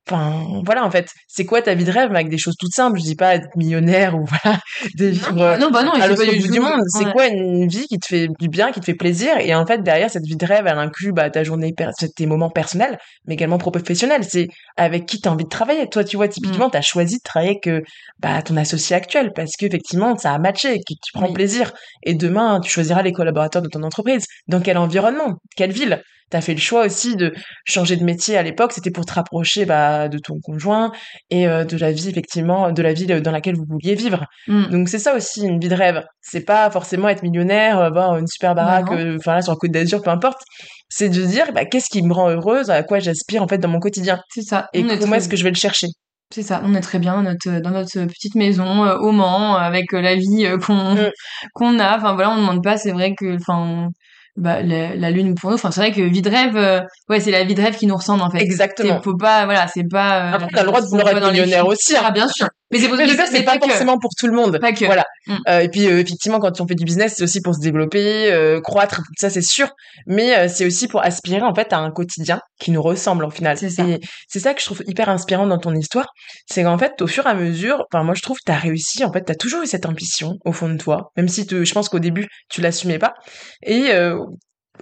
[0.06, 2.98] Enfin, voilà, en fait, c'est quoi ta vie de rêve avec des choses toutes simples
[2.98, 4.58] Je dis pas être millionnaire ou voilà,
[4.98, 6.80] de vivre non, bah non, à l'autre bout du monde.
[6.88, 7.12] C'est ouais.
[7.12, 9.38] quoi une vie qui te fait du bien, qui te fait plaisir?
[9.40, 11.72] Et en fait, derrière cette vie de rêve, elle inclut bah, ta journée,
[12.16, 14.24] tes moments personnels, mais également professionnels.
[14.28, 15.88] C'est avec qui tu as envie de travailler.
[15.88, 16.30] Toi, tu vois, Mm.
[16.30, 17.80] typiquement, tu as choisi de travailler avec euh,
[18.20, 21.32] bah, ton associé actuel parce qu'effectivement, ça a matché, que tu prends Oui.
[21.32, 21.72] plaisir.
[22.02, 24.26] Et demain, tu choisiras les collaborateurs de ton entreprise.
[24.48, 25.36] Dans quel environnement?
[25.56, 26.02] Quelle ville?
[26.34, 27.32] T'as fait le choix aussi de
[27.64, 30.90] changer de métier à l'époque, c'était pour te rapprocher bah, de ton conjoint
[31.30, 34.24] et euh, de la vie effectivement, de la ville dans laquelle vous vouliez vivre.
[34.48, 34.64] Mm.
[34.72, 36.02] Donc c'est ça aussi une vie de rêve.
[36.22, 39.56] C'est pas forcément être millionnaire, euh, avoir une super baraque, euh, enfin là sur la
[39.58, 40.40] Côte d'Azur, peu importe.
[40.88, 43.68] C'est de dire bah, qu'est-ce qui me rend heureuse, à quoi j'aspire en fait dans
[43.68, 44.66] mon quotidien C'est ça.
[44.72, 45.86] et comment très- est-ce que je vais le chercher?
[46.34, 49.54] C'est ça, on est très bien dans notre, dans notre petite maison euh, au Mans
[49.54, 51.10] avec euh, la vie euh, qu'on Mm.
[51.54, 51.96] qu'on a.
[51.96, 53.88] Enfin voilà, on ne demande pas, c'est vrai que enfin
[54.36, 55.56] bah, la, la lune pour nous.
[55.56, 57.86] Enfin c'est vrai que vie de rêve, euh, ouais c'est la vie de rêve qui
[57.86, 58.38] nous ressemble en fait.
[58.38, 59.00] Exactement.
[59.02, 60.26] Faut pas, voilà, c'est pas.
[60.30, 62.02] euh, Après, t'as le droit de vouloir être millionnaire aussi, hein.
[62.04, 62.48] Ah bien sûr.
[62.74, 63.66] Mais c'est pour dire, mais c'est pas, que.
[63.68, 64.58] forcément pour tout le monde.
[64.60, 64.84] Pas que.
[64.84, 65.04] Voilà.
[65.26, 65.36] Mm.
[65.48, 68.32] Euh, et puis euh, effectivement, quand on fait du business, c'est aussi pour se développer,
[68.32, 69.68] euh, croître, tout ça c'est sûr.
[70.06, 73.30] Mais euh, c'est aussi pour aspirer en fait à un quotidien qui nous ressemble au
[73.30, 73.56] final.
[73.56, 73.84] C'est ça.
[74.28, 76.06] C'est ça que je trouve hyper inspirant dans ton histoire,
[76.50, 79.04] c'est qu'en fait, au fur et à mesure, enfin moi je trouve que t'as réussi.
[79.04, 81.72] En fait, t'as toujours eu cette ambition au fond de toi, même si te- je
[81.72, 83.14] pense qu'au début tu l'assumais pas.
[83.62, 83.90] Et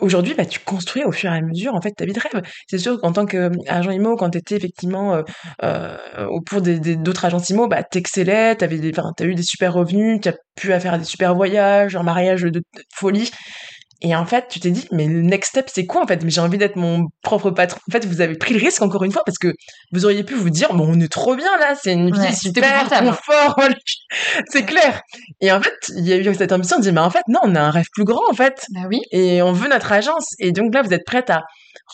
[0.01, 2.43] Aujourd'hui, bah, tu construis au fur et à mesure en fait ta vie de rêve.
[2.67, 5.23] C'est sûr qu'en tant qu'agent IMO, quand tu étais effectivement euh,
[5.63, 9.43] euh, au pour des d'autres agences IMO, bah, t'excellais, t'avais des, enfin, t'as eu des
[9.43, 12.63] super revenus, t'as pu faire des super voyages, un mariage de, de
[12.95, 13.31] folie.
[14.05, 16.25] Et en fait, tu t'es dit, mais le next step, c'est quoi en fait?
[16.25, 17.79] Mais j'ai envie d'être mon propre patron.
[17.89, 19.55] En fait, vous avez pris le risque encore une fois parce que
[19.93, 22.33] vous auriez pu vous dire, bon, on est trop bien là, c'est une vie Ouais,
[22.33, 23.57] super confort,
[24.51, 25.01] c'est clair.
[25.41, 27.39] Et en fait, il y a eu cette ambition de dire, mais en fait, non,
[27.45, 29.01] on a un rêve plus grand en fait Bah oui.
[29.13, 30.27] et on veut notre agence.
[30.41, 31.43] Et donc là, vous êtes prête à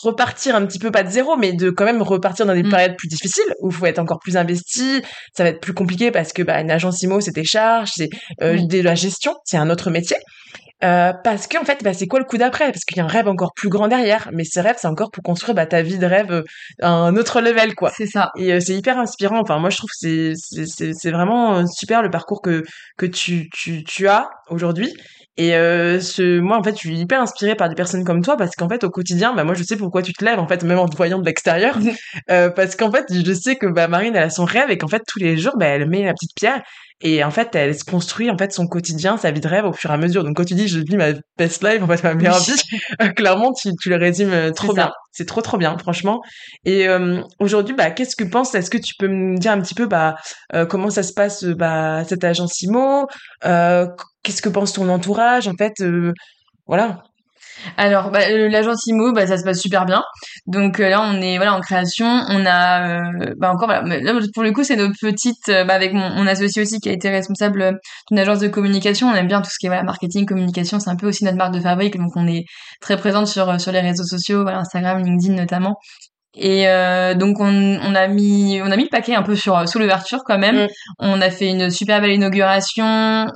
[0.02, 2.70] repartir un petit peu, pas de zéro, mais de quand même repartir dans des Mm.
[2.70, 5.02] périodes plus difficiles où il faut être encore plus investi.
[5.36, 8.08] Ça va être plus compliqué parce que bah, une agence IMO, c'est des charges, c'est
[8.42, 10.16] euh, de la gestion, c'est un autre métier.
[10.84, 12.70] Euh, parce qu'en fait, bah, c'est quoi le coup d'après?
[12.70, 14.28] Parce qu'il y a un rêve encore plus grand derrière.
[14.32, 16.42] Mais ce rêve, c'est encore pour construire bah, ta vie de rêve euh,
[16.80, 17.90] à un autre level, quoi.
[17.96, 18.30] C'est ça.
[18.36, 19.40] Et euh, c'est hyper inspirant.
[19.40, 22.62] Enfin, moi, je trouve que c'est c'est c'est c'est vraiment euh, super le parcours que
[22.96, 24.94] que tu tu tu as aujourd'hui.
[25.38, 28.36] Et euh, ce, moi, en fait, je suis hyper inspirée par des personnes comme toi
[28.36, 30.64] parce qu'en fait, au quotidien, bah, moi, je sais pourquoi tu te lèves, en fait,
[30.64, 31.78] même en te voyant de l'extérieur.
[32.30, 34.88] Euh, parce qu'en fait, je sais que bah, Marine, elle a son rêve et qu'en
[34.88, 36.62] fait, tous les jours, bah, elle met la petite pierre.
[37.00, 39.72] Et en fait, elle se construit en fait son quotidien, sa vie de rêve au
[39.72, 40.24] fur et à mesure.
[40.24, 42.60] Donc quand tu dis je vis ma best life, en fait ma meilleure vie,
[43.02, 44.90] euh, clairement tu, tu le résumes euh, trop bien.
[45.12, 46.20] C'est trop trop bien, franchement.
[46.64, 48.54] Et euh, aujourd'hui, bah qu'est-ce que tu penses?
[48.54, 50.16] Est-ce que tu peux me dire un petit peu bah
[50.54, 53.06] euh, comment ça se passe euh, bah cette agence IMO?
[53.44, 53.86] Euh,
[54.22, 56.12] Qu'est-ce que pense ton entourage En fait, euh,
[56.66, 57.02] voilà.
[57.76, 60.02] Alors, bah, euh, l'agence IMO, bah, ça se passe super bien.
[60.46, 62.06] Donc euh, là, on est voilà en création.
[62.06, 64.00] On a euh, bah, encore voilà.
[64.00, 66.88] Là, pour le coup, c'est notre petite euh, bah, avec mon, mon associé aussi qui
[66.88, 67.78] a été responsable
[68.10, 69.08] d'une agence de communication.
[69.08, 70.80] On aime bien tout ce qui est voilà marketing, communication.
[70.80, 71.96] C'est un peu aussi notre marque de fabrique.
[71.96, 72.44] Donc on est
[72.80, 75.76] très présente sur sur les réseaux sociaux, Instagram, LinkedIn notamment.
[76.34, 79.68] Et euh, donc on, on a mis on a mis le paquet un peu sur
[79.68, 80.64] sous l'ouverture quand même.
[80.64, 80.68] Mm.
[80.98, 82.84] On a fait une super belle inauguration.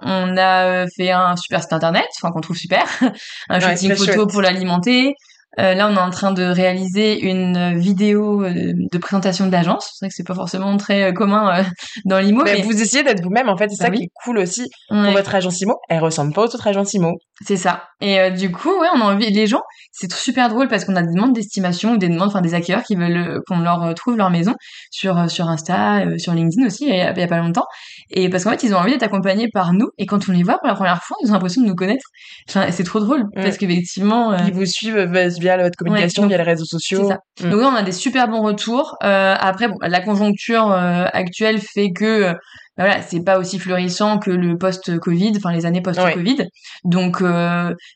[0.03, 2.85] On a euh, fait un super site internet, enfin qu'on trouve super,
[3.49, 4.31] un Ouais, shooting photo chouette.
[4.31, 5.15] pour l'alimenter.
[5.61, 9.91] Euh, là, on est en train de réaliser une vidéo euh, de présentation de l'agence.
[9.95, 11.63] C'est vrai que c'est pas forcément très euh, commun
[12.07, 13.99] dans l'IMO, Mais mais vous essayez d'être vous-même, en fait, c'est Bah ça oui.
[13.99, 15.77] qui est cool aussi Ouais, pour votre agence IMO.
[15.91, 17.13] Elle ressemble pas aux autres agences IMO.
[17.43, 17.85] c'est ça.
[18.01, 19.31] Et du coup, ouais, on a envie.
[19.31, 19.61] Les gens,
[19.93, 22.83] c'est super drôle parce qu'on a des demandes d'estimation ou des demandes, enfin des acquéreurs
[22.85, 24.55] qui veulent qu'on leur trouve leur maison
[24.91, 27.67] sur sur Insta, sur LinkedIn aussi, il y, a, il y a pas longtemps.
[28.15, 29.89] Et parce qu'en fait, ils ont envie d'être accompagnés par nous.
[29.99, 32.05] Et quand on les voit pour la première fois, ils ont l'impression de nous connaître.
[32.49, 33.43] Enfin, c'est trop drôle Mm.
[33.43, 34.33] parce qu'effectivement.
[34.33, 37.01] euh, Ils vous suivent euh, via votre communication, donc, via les réseaux sociaux.
[37.03, 37.47] C'est ça.
[37.47, 37.51] Mm.
[37.51, 38.97] Donc on a des super bons retours.
[39.03, 42.33] Euh, après, bon, la conjoncture euh, actuelle fait que
[42.77, 46.47] bah voilà, c'est pas aussi florissant que le post-Covid, enfin les années post-Covid.
[46.85, 47.21] Donc,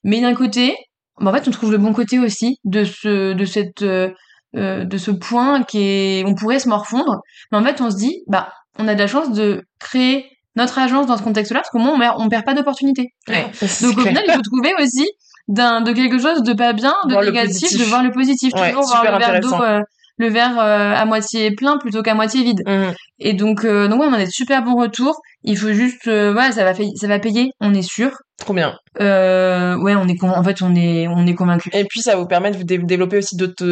[0.04, 0.74] mais d'un côté,
[1.16, 5.62] en fait, on trouve le bon côté aussi de ce, de cette, de ce point
[5.62, 7.20] qui est, on pourrait se morfondre.
[7.50, 10.78] Mais en fait, on se dit, bah, on a de la chance de créer notre
[10.78, 12.54] agence dans ce contexte-là, parce qu'au moins, on, perd- on perd pas.
[12.54, 14.08] Ouais, c'est Donc au clair.
[14.08, 15.06] final, il faut trouver aussi
[15.48, 18.70] d'un de quelque chose de pas bien, de Voir négatif, de voir le positif, Ouais,
[18.70, 19.80] toujours voir le verre d'eau, euh,
[20.18, 22.62] le verre euh, à moitié plein plutôt qu'à moitié vide.
[22.66, 22.94] Mhm.
[23.18, 25.20] Et donc euh, donc ouais, on a des super bons retours.
[25.42, 28.10] Il faut juste euh, ouais, ça va ça va payer, on est sûr.
[28.38, 28.74] Trop bien.
[29.00, 31.68] Euh, ouais, on est en fait on est on est convaincu.
[31.74, 33.64] Et puis, ça vous permet de vous dé- développer aussi d'autres,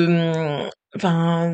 [0.96, 1.50] enfin,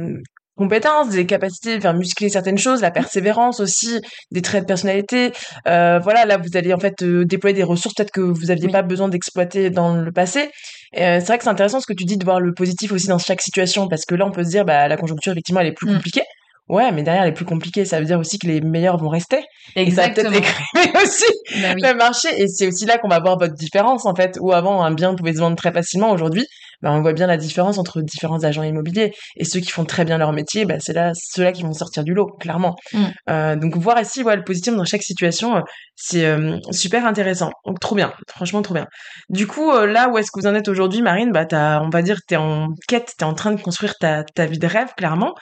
[0.57, 5.33] compétences, des capacités, de faire muscler certaines choses, la persévérance aussi, des traits de personnalité.
[5.67, 8.67] Euh, voilà, là, vous allez en fait euh, déployer des ressources peut-être que vous aviez
[8.67, 8.73] Oui.
[8.73, 10.51] pas besoin d'exploiter dans le passé.
[10.99, 13.07] Euh, c'est vrai que c'est intéressant ce que tu dis de voir le positif aussi
[13.07, 15.69] dans chaque situation, parce que là, on peut se dire, bah, la conjoncture, effectivement, elle
[15.69, 15.95] est plus Mm.
[15.95, 16.23] compliquée.
[16.69, 19.43] Ouais, mais derrière les plus compliqués, ça veut dire aussi que les meilleurs vont rester.
[19.75, 20.31] Exactement.
[20.31, 21.25] Et ça peut-être aussi
[21.61, 22.29] bah le marché.
[22.37, 24.37] Et c'est aussi là qu'on va voir votre différence, en fait.
[24.41, 26.13] Où avant, un bien pouvait se vendre très facilement.
[26.13, 26.47] Aujourd'hui,
[26.83, 29.13] bah, on voit bien la différence entre différents agents immobiliers.
[29.37, 32.05] Et ceux qui font très bien leur métier, bah, c'est là, ceux-là qui vont sortir
[32.05, 32.77] du lot, clairement.
[32.93, 33.05] Mm.
[33.29, 35.61] Euh, donc, voir ici, ouais, le positif dans chaque situation, euh,
[35.95, 37.51] c'est euh, super intéressant.
[37.67, 38.13] Donc, trop bien.
[38.29, 38.87] Franchement, trop bien.
[39.29, 42.03] Du coup, euh, là où est-ce que vous en êtes aujourd'hui, Marine, bah, on va
[42.03, 45.35] dire, t'es en quête, t'es en train de construire ta, ta vie de rêve, clairement.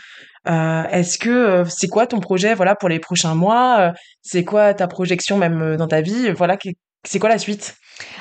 [0.48, 3.92] Euh, est-ce que c'est quoi ton projet voilà pour les prochains mois?
[4.22, 6.30] C'est quoi ta projection même dans ta vie?
[6.30, 6.56] Voilà,
[7.08, 7.76] c'est quoi la suite?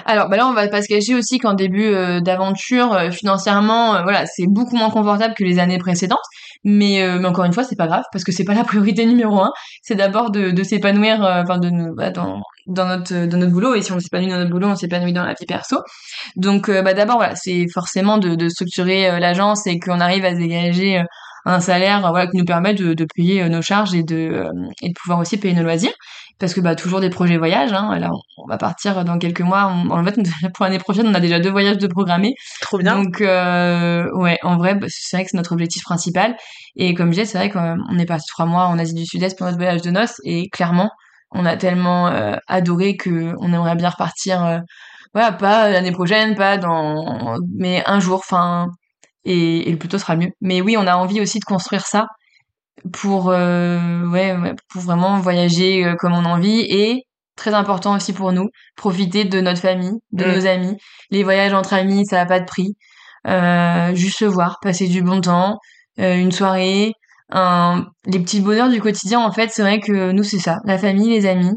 [0.06, 4.48] Alors bah là on va pas se cacher aussi qu'en début d'aventure financièrement voilà c'est
[4.48, 6.18] beaucoup moins confortable que les années précédentes.
[6.64, 9.40] Mais, mais encore une fois c'est pas grave parce que c'est pas la priorité numéro
[9.40, 9.52] un.
[9.84, 13.76] C'est d'abord de, de s'épanouir enfin de bah, dans dans notre dans notre boulot.
[13.76, 15.78] Et si on s'épanouit dans notre boulot on s'épanouit dans la vie perso.
[16.36, 20.40] Donc bah d'abord voilà c'est forcément de, de structurer l'agence et qu'on arrive à se
[20.40, 21.04] dégager
[21.48, 24.52] un salaire voilà qui nous permet de, de payer euh, nos charges et de euh,
[24.82, 25.94] et de pouvoir aussi payer nos loisirs
[26.40, 27.98] parce que bah toujours des projets voyages hein.
[28.00, 29.64] là on, va partir dans quelques mois.
[29.64, 30.16] En fait
[30.54, 32.36] pour l'année prochaine on a déjà deux voyages de programmés.
[32.62, 33.02] Trop bien.
[33.02, 36.36] Donc euh, ouais en vrai bah, c'est vrai que c'est notre objectif principal.
[36.76, 39.38] Et comme je disais c'est vrai qu'on est parti trois mois en Asie du Sud-Est
[39.38, 40.20] pour notre voyage de noces.
[40.24, 40.92] Et clairement
[41.32, 42.08] on a tellement
[42.48, 44.62] adoré que on aimerait bien repartir
[45.14, 48.70] voilà pas l'année prochaine pas dans mais un jour enfin
[49.28, 50.32] et, le plus tôt sera mieux.
[50.42, 52.08] Mais oui, on a envie aussi de construire ça
[52.94, 54.36] pour euh, ouais,
[54.70, 57.04] pour vraiment voyager euh, comme on a envie et
[57.36, 60.32] très important aussi pour nous profiter de notre famille de mm.
[60.32, 60.78] nos amis.
[61.12, 62.76] Les voyages entre amis ça n'a pas de prix.
[63.28, 65.58] Euh, juste se voir passer du bon temps
[65.98, 66.94] une soirée
[67.32, 70.58] les petits bonheurs du quotidien en fait c'est vrai que nous c'est ça.
[70.66, 71.54] La famille les amis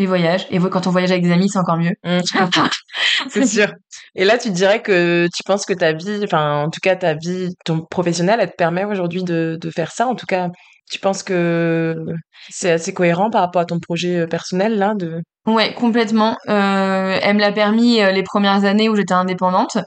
[0.00, 0.46] les voyages.
[0.50, 1.94] Et quand on voyage avec des amis, c'est encore mieux.
[2.04, 2.20] Mmh.
[3.28, 3.72] c'est sûr.
[4.14, 7.14] Et là, tu dirais que tu penses que ta vie, enfin, en tout cas, ta
[7.14, 10.06] vie, ton professionnel, elle te permet aujourd'hui de, de faire ça?
[10.06, 10.48] En tout cas,
[10.90, 11.94] tu penses que
[12.48, 15.22] c'est assez cohérent par rapport à ton projet euh, personnel, là, de...
[15.46, 16.36] Ouais, complètement.
[16.48, 19.78] Euh, elle me l'a permis euh, les premières années où j'étais indépendante.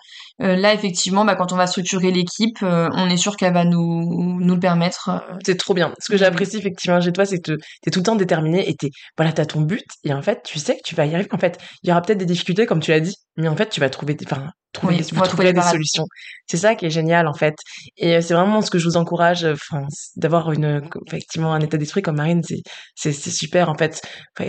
[0.41, 4.39] Euh, là, effectivement, bah, quand on va structurer l'équipe, on est sûr qu'elle va nous,
[4.39, 5.12] nous le permettre.
[5.45, 5.93] C'est trop bien.
[5.99, 8.76] Ce que j'apprécie effectivement chez toi, c'est que tu es tout le temps déterminé et
[8.76, 11.30] tu voilà, t'as ton but et en fait, tu sais que tu vas y arriver.
[11.32, 13.70] En fait, il y aura peut-être des difficultés, comme tu l'as dit, mais en fait,
[13.70, 16.06] tu vas trouver des, enfin, trouver, des, trouver des solutions.
[16.47, 17.56] C'est ça qui est génial, en fait.
[17.97, 19.86] Et c'est vraiment ce que je vous encourage, enfin,
[20.16, 22.41] d'avoir une, effectivement, un état d'esprit comme Marine,
[22.95, 24.01] c'est, super, en fait.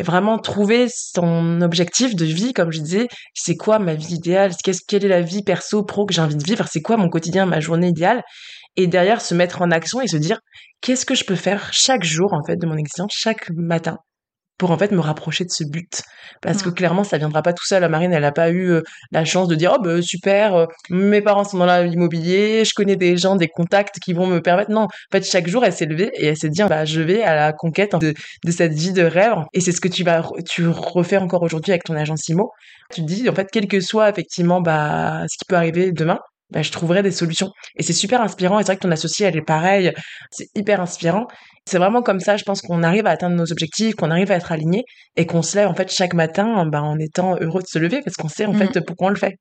[0.03, 4.53] vraiment trouver son objectif de vie, comme je disais, c'est quoi ma vie idéale?
[4.63, 7.09] Qu'est-ce, quelle est la vie perso pro que j'ai envie de vivre, c'est quoi mon
[7.09, 8.23] quotidien, ma journée idéale,
[8.77, 10.41] et derrière se mettre en action et se dire
[10.81, 13.99] qu'est-ce que je peux faire chaque jour en fait de mon existence, chaque matin
[14.59, 16.03] pour en fait me rapprocher de ce but.
[16.43, 18.83] Parce que clairement ça viendra pas tout seul la marine elle a pas eu euh,
[19.13, 22.97] la chance de dire oh bah super euh, mes parents sont dans l'immobilier je connais
[22.97, 24.71] des gens des contacts qui vont me permettre.
[24.71, 27.23] Non en fait chaque jour elle s'est levée et elle s'est dit bah je vais
[27.23, 29.35] à la conquête de, de cette vie de rêve.
[29.53, 32.51] Et c'est ce que tu vas tu refais encore aujourd'hui avec ton agence IMO
[32.93, 36.21] tu te dis en fait quel que soit effectivement bah ce qui peut arriver demain
[36.55, 37.51] bah, je trouverai des solutions.
[37.77, 38.59] Et c'est super inspirant.
[38.59, 39.93] Et c'est vrai que ton associé, elle est pareille.
[40.31, 41.27] C'est hyper inspirant.
[41.67, 44.37] C'est vraiment comme ça, je pense qu'on arrive à atteindre nos objectifs, qu'on arrive à
[44.37, 44.85] être aligné
[45.17, 48.01] et qu'on se lève en fait chaque matin bah, en étant heureux de se lever
[48.05, 48.85] parce qu'on sait en fait mmh.
[48.87, 49.35] pourquoi on le fait.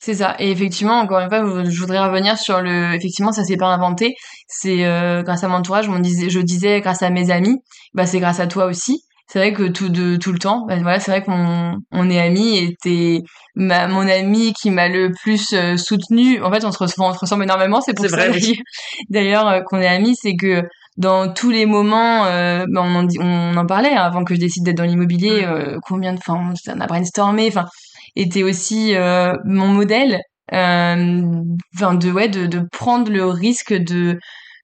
[0.00, 0.34] C'est ça.
[0.38, 2.94] Et effectivement, encore une fois, je voudrais revenir sur le.
[2.94, 4.14] Effectivement, ça s'est pas inventé.
[4.48, 5.88] C'est euh, grâce à mon entourage.
[5.88, 7.56] On disait, je disais grâce à mes amis.
[7.94, 9.00] Bah, c'est grâce à toi aussi
[9.30, 12.18] c'est vrai que tout de tout le temps bah, voilà c'est vrai qu'on on est
[12.18, 13.22] amis et t'es
[13.54, 17.14] ma, mon ami qui m'a le plus euh, soutenu en fait on se ressemble, on
[17.14, 18.28] se ressemble énormément c'est pour ça
[19.10, 20.62] d'ailleurs euh, qu'on est amis c'est que
[20.96, 24.40] dans tous les moments euh, bah, on, en, on en parlait hein, avant que je
[24.40, 25.78] décide d'être dans l'immobilier mm.
[25.86, 27.66] combien de fois on a brainstormé enfin
[28.16, 28.94] était aussi
[29.44, 30.20] mon modèle
[30.50, 34.18] enfin de ouais de, de prendre le risque de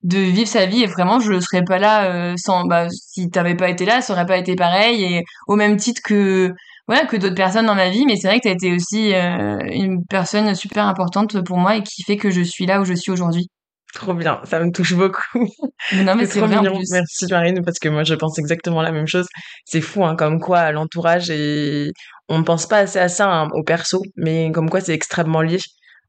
[0.04, 3.56] de vivre sa vie et vraiment je serais pas là euh, sans bah si t'avais
[3.56, 6.54] pas été là ça aurait pas été pareil et au même titre que
[6.86, 8.04] voilà que d'autres personnes dans ma vie.
[8.06, 11.82] Mais c'est vrai que t'as été aussi euh, une personne super importante pour moi et
[11.82, 13.48] qui fait que je suis là où je suis aujourd'hui.
[13.94, 14.40] Trop bien.
[14.44, 15.46] Ça me touche beaucoup.
[15.92, 16.80] Non mais c'est trop mignon.
[16.90, 19.26] merci Marine parce que moi je pense exactement la même chose.
[19.64, 21.90] C'est fou hein, comme quoi l'entourage et
[22.28, 25.42] on ne pense pas assez à ça hein, au perso mais comme quoi c'est extrêmement
[25.42, 25.58] lié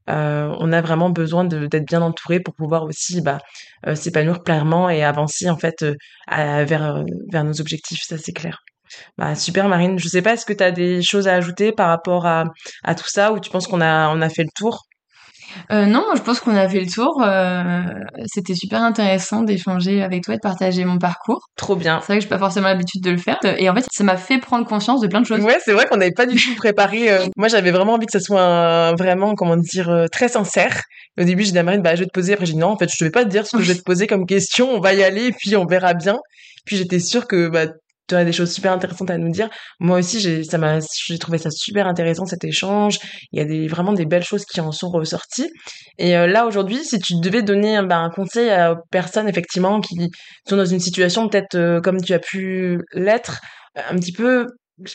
[0.08, 3.38] euh, on a vraiment besoin d'être bien entouré pour pouvoir aussi bah,
[3.86, 5.94] euh, s'épanouir clairement et avancer en fait euh,
[6.28, 8.62] vers, vers nos objectifs, ça c'est clair.
[9.18, 11.88] Bah, super Marine, je sais pas, est-ce que tu as des choses à ajouter par
[11.88, 12.44] rapport à,
[12.84, 14.86] à tout ça ou tu penses qu'on a, on a fait le tour?
[15.70, 17.22] Euh, non, je pense qu'on a fait le tour.
[17.22, 17.82] Euh,
[18.26, 21.48] c'était super intéressant d'échanger avec toi et de partager mon parcours.
[21.56, 22.00] Trop bien.
[22.00, 23.38] C'est vrai que j'ai pas forcément l'habitude de le faire.
[23.58, 25.40] Et en fait, ça m'a fait prendre conscience de plein de choses.
[25.40, 27.10] Ouais, c'est vrai qu'on n'avait pas du tout préparé.
[27.10, 30.82] Euh, moi, j'avais vraiment envie que ça soit vraiment, comment dire, très sincère.
[31.18, 32.34] Au début, j'ai dit à Marine, bah, je vais te poser.
[32.34, 33.72] Après, j'ai dit non, en fait, je ne vais pas te dire ce que je
[33.72, 34.70] vais te poser comme question.
[34.70, 36.18] On va y aller, puis on verra bien.
[36.64, 37.66] Puis j'étais sûre que bah,
[38.08, 39.48] tu as des choses super intéressantes à nous dire.
[39.80, 42.98] Moi aussi, j'ai ça m'a j'ai trouvé ça super intéressant cet échange.
[43.32, 45.50] Il y a des vraiment des belles choses qui en sont ressorties.
[45.98, 50.10] Et euh, là aujourd'hui, si tu devais donner bah, un conseil aux personnes effectivement qui
[50.48, 53.40] sont dans une situation peut-être euh, comme tu as pu l'être,
[53.74, 54.46] un petit peu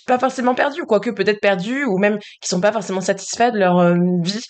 [0.06, 3.80] pas forcément perdu, quoique peut-être perdu, ou même qui sont pas forcément satisfaits de leur
[3.80, 4.44] euh, vie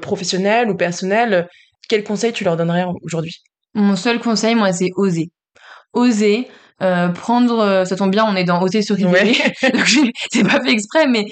[0.00, 1.46] professionnelle ou personnelle,
[1.88, 3.36] quel conseil tu leur donnerais aujourd'hui?
[3.74, 5.30] Mon seul conseil, moi, c'est oser.
[5.92, 6.48] Oser,
[6.82, 9.32] euh, prendre, euh, ça tombe bien, on est dans oser sur ouais.
[10.30, 11.26] c'est pas fait exprès, mais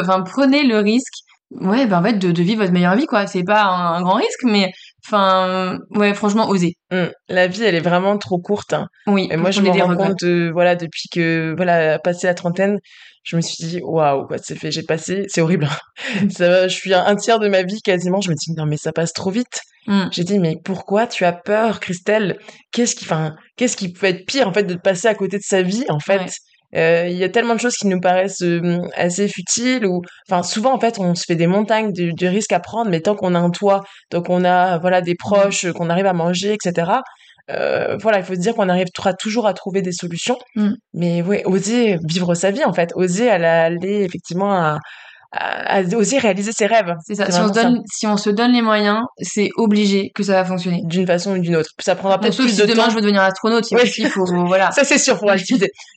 [0.00, 1.14] enfin prenez le risque,
[1.52, 3.26] ouais, ben en fait de, de vivre votre meilleure vie quoi.
[3.26, 4.72] C'est pas un, grand risque, mais
[5.06, 6.74] enfin ouais, franchement oser.
[6.90, 7.04] Mmh.
[7.28, 8.72] La vie, elle est vraiment trop courte.
[8.72, 8.88] Hein.
[9.06, 9.28] Oui.
[9.30, 12.78] Et moi, je me rends compte, voilà, depuis que voilà, passé la trentaine,
[13.24, 15.68] je me suis dit waouh, c'est fait, j'ai passé, c'est horrible.
[16.30, 18.20] Ça, je suis un tiers de ma vie quasiment.
[18.20, 19.60] Je me dis non mais ça passe trop vite.
[19.88, 20.08] Mm.
[20.12, 22.38] J'ai dit, mais pourquoi tu as peur, Christelle?
[22.72, 25.42] Qu'est-ce qui, enfin, qu'est-ce qui peut être pire, en fait, de passer à côté de
[25.42, 26.30] sa vie, en fait?
[26.76, 30.42] Euh, Il y a tellement de choses qui nous paraissent euh, assez futiles ou, enfin,
[30.42, 33.34] souvent, en fait, on se fait des montagnes de, risques à prendre, mais tant qu'on
[33.34, 35.18] a un toit, tant qu'on a, voilà, des mm.
[35.18, 36.92] proches, qu'on arrive à manger, etc.,
[37.50, 40.38] euh, voilà, il faut se dire qu'on arrivera toujours à trouver des solutions.
[40.54, 40.72] Mm.
[40.94, 44.78] Mais ouais, oser vivre sa vie, en fait, oser aller effectivement à,
[45.32, 46.94] à, oser réaliser ses rêves.
[47.06, 47.30] C'est ça.
[47.30, 50.44] Si on, se donne, si on se donne les moyens, c'est obligé que ça va
[50.44, 50.82] fonctionner.
[50.84, 51.70] D'une façon ou d'une autre.
[51.80, 54.70] Ça prendra peut-être plus si de demain je veux devenir astronaute, il faut, voilà.
[54.72, 55.30] Ça c'est sûr pour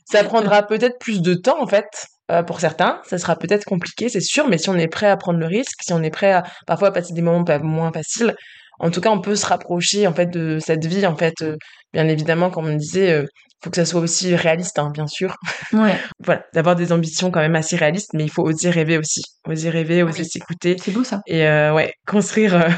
[0.04, 1.86] ça prendra peut-être plus de temps en fait.
[2.30, 5.16] Euh, pour certains, ça sera peut-être compliqué, c'est sûr, mais si on est prêt à
[5.16, 8.34] prendre le risque, si on est prêt à parfois passer des moments moins faciles,
[8.82, 11.06] en tout cas, on peut se rapprocher en fait de cette vie.
[11.06, 11.56] En fait, euh,
[11.92, 13.26] bien évidemment, comme on disait, euh,
[13.62, 15.36] faut que ça soit aussi réaliste, hein, bien sûr.
[15.72, 15.96] Ouais.
[16.22, 19.70] voilà, d'avoir des ambitions quand même assez réalistes, mais il faut oser rêver aussi, oser
[19.70, 20.76] rêver, oser s'écouter.
[20.82, 21.22] C'est beau ça.
[21.26, 22.68] Et euh, ouais, construire euh,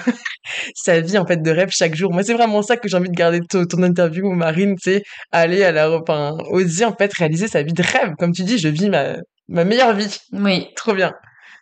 [0.76, 2.12] sa vie en fait de rêve chaque jour.
[2.12, 5.02] Moi, c'est vraiment ça que j'ai envie de garder de ton, interview, Marine, c'est
[5.32, 8.12] aller à la, enfin, oser en fait réaliser sa vie de rêve.
[8.18, 9.16] Comme tu dis, je vis ma
[9.48, 10.18] ma meilleure vie.
[10.32, 10.68] Oui.
[10.76, 11.12] Trop bien.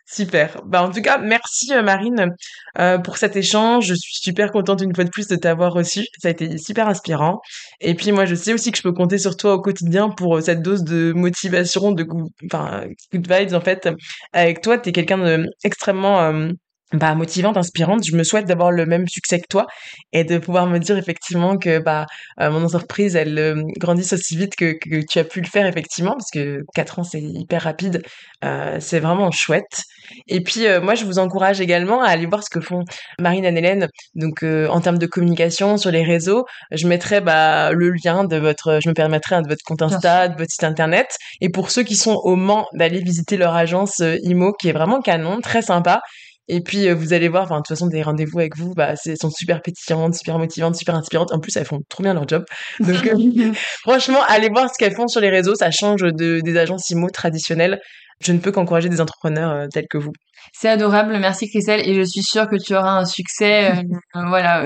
[0.05, 0.61] Super.
[0.65, 2.35] Bah en tout cas, merci euh, Marine
[2.77, 3.85] euh, pour cet échange.
[3.87, 6.05] Je suis super contente une fois de plus de t'avoir reçu.
[6.21, 7.39] Ça a été super inspirant.
[7.79, 10.37] Et puis moi, je sais aussi que je peux compter sur toi au quotidien pour
[10.37, 12.05] euh, cette dose de motivation, de
[12.45, 13.89] enfin good vibes en fait.
[14.33, 16.51] Avec toi, t'es quelqu'un d'extrêmement
[16.93, 18.05] bah, motivante, inspirante.
[18.05, 19.65] Je me souhaite d'avoir le même succès que toi
[20.11, 22.05] et de pouvoir me dire effectivement que bah
[22.39, 25.65] euh, mon entreprise elle euh, grandisse aussi vite que, que, tu as pu le faire
[25.65, 28.03] effectivement parce que quatre ans c'est hyper rapide.
[28.45, 29.83] Euh, c'est vraiment chouette.
[30.27, 32.83] Et puis euh, moi je vous encourage également à aller voir ce que font
[33.19, 36.45] Marine et Hélène donc en termes de communication sur les réseaux.
[36.71, 40.37] Je mettrai bah le lien de votre je me permettrai de votre compte Insta, de
[40.37, 44.53] votre site internet et pour ceux qui sont au Mans d'aller visiter leur agence IMO
[44.53, 46.01] qui est vraiment canon, très sympa
[46.47, 48.95] et puis euh, vous allez voir, enfin de toute façon des rendez-vous avec vous, bah
[49.05, 51.31] elles sont super pétillantes, super motivantes, super inspirantes.
[51.31, 52.43] En plus elles font trop bien leur job.
[52.79, 56.57] Donc euh, franchement, allez voir ce qu'elles font sur les réseaux, ça change de des
[56.57, 57.79] agences IMO traditionnelles.
[58.21, 60.11] Je ne peux qu'encourager des entrepreneurs euh, tels que vous.
[60.51, 63.81] C'est adorable, merci Christelle, et je suis sûre que tu auras un succès,
[64.13, 64.65] voilà,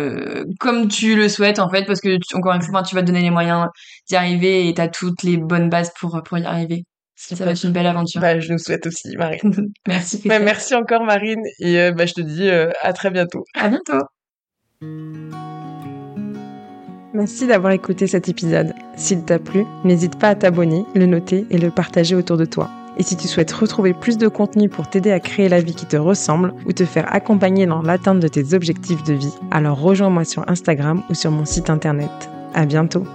[0.59, 3.21] comme tu le souhaites en fait, parce que encore une fois, tu vas te donner
[3.21, 3.67] les moyens
[4.09, 6.83] d'y arriver et tu as toutes les bonnes bases pour pour y arriver.
[7.19, 8.21] Ça va être une belle aventure.
[8.21, 9.71] Bah, je nous souhaite aussi, Marine.
[9.87, 10.21] merci.
[10.25, 11.41] Bah, merci encore, Marine.
[11.59, 13.43] Et euh, bah, je te dis euh, à très bientôt.
[13.55, 14.05] À bientôt.
[17.13, 18.73] Merci d'avoir écouté cet épisode.
[18.95, 22.69] S'il t'a plu, n'hésite pas à t'abonner, le noter et le partager autour de toi.
[22.99, 25.87] Et si tu souhaites retrouver plus de contenu pour t'aider à créer la vie qui
[25.87, 30.23] te ressemble ou te faire accompagner dans l'atteinte de tes objectifs de vie, alors rejoins-moi
[30.23, 32.11] sur Instagram ou sur mon site internet.
[32.53, 33.05] À bientôt.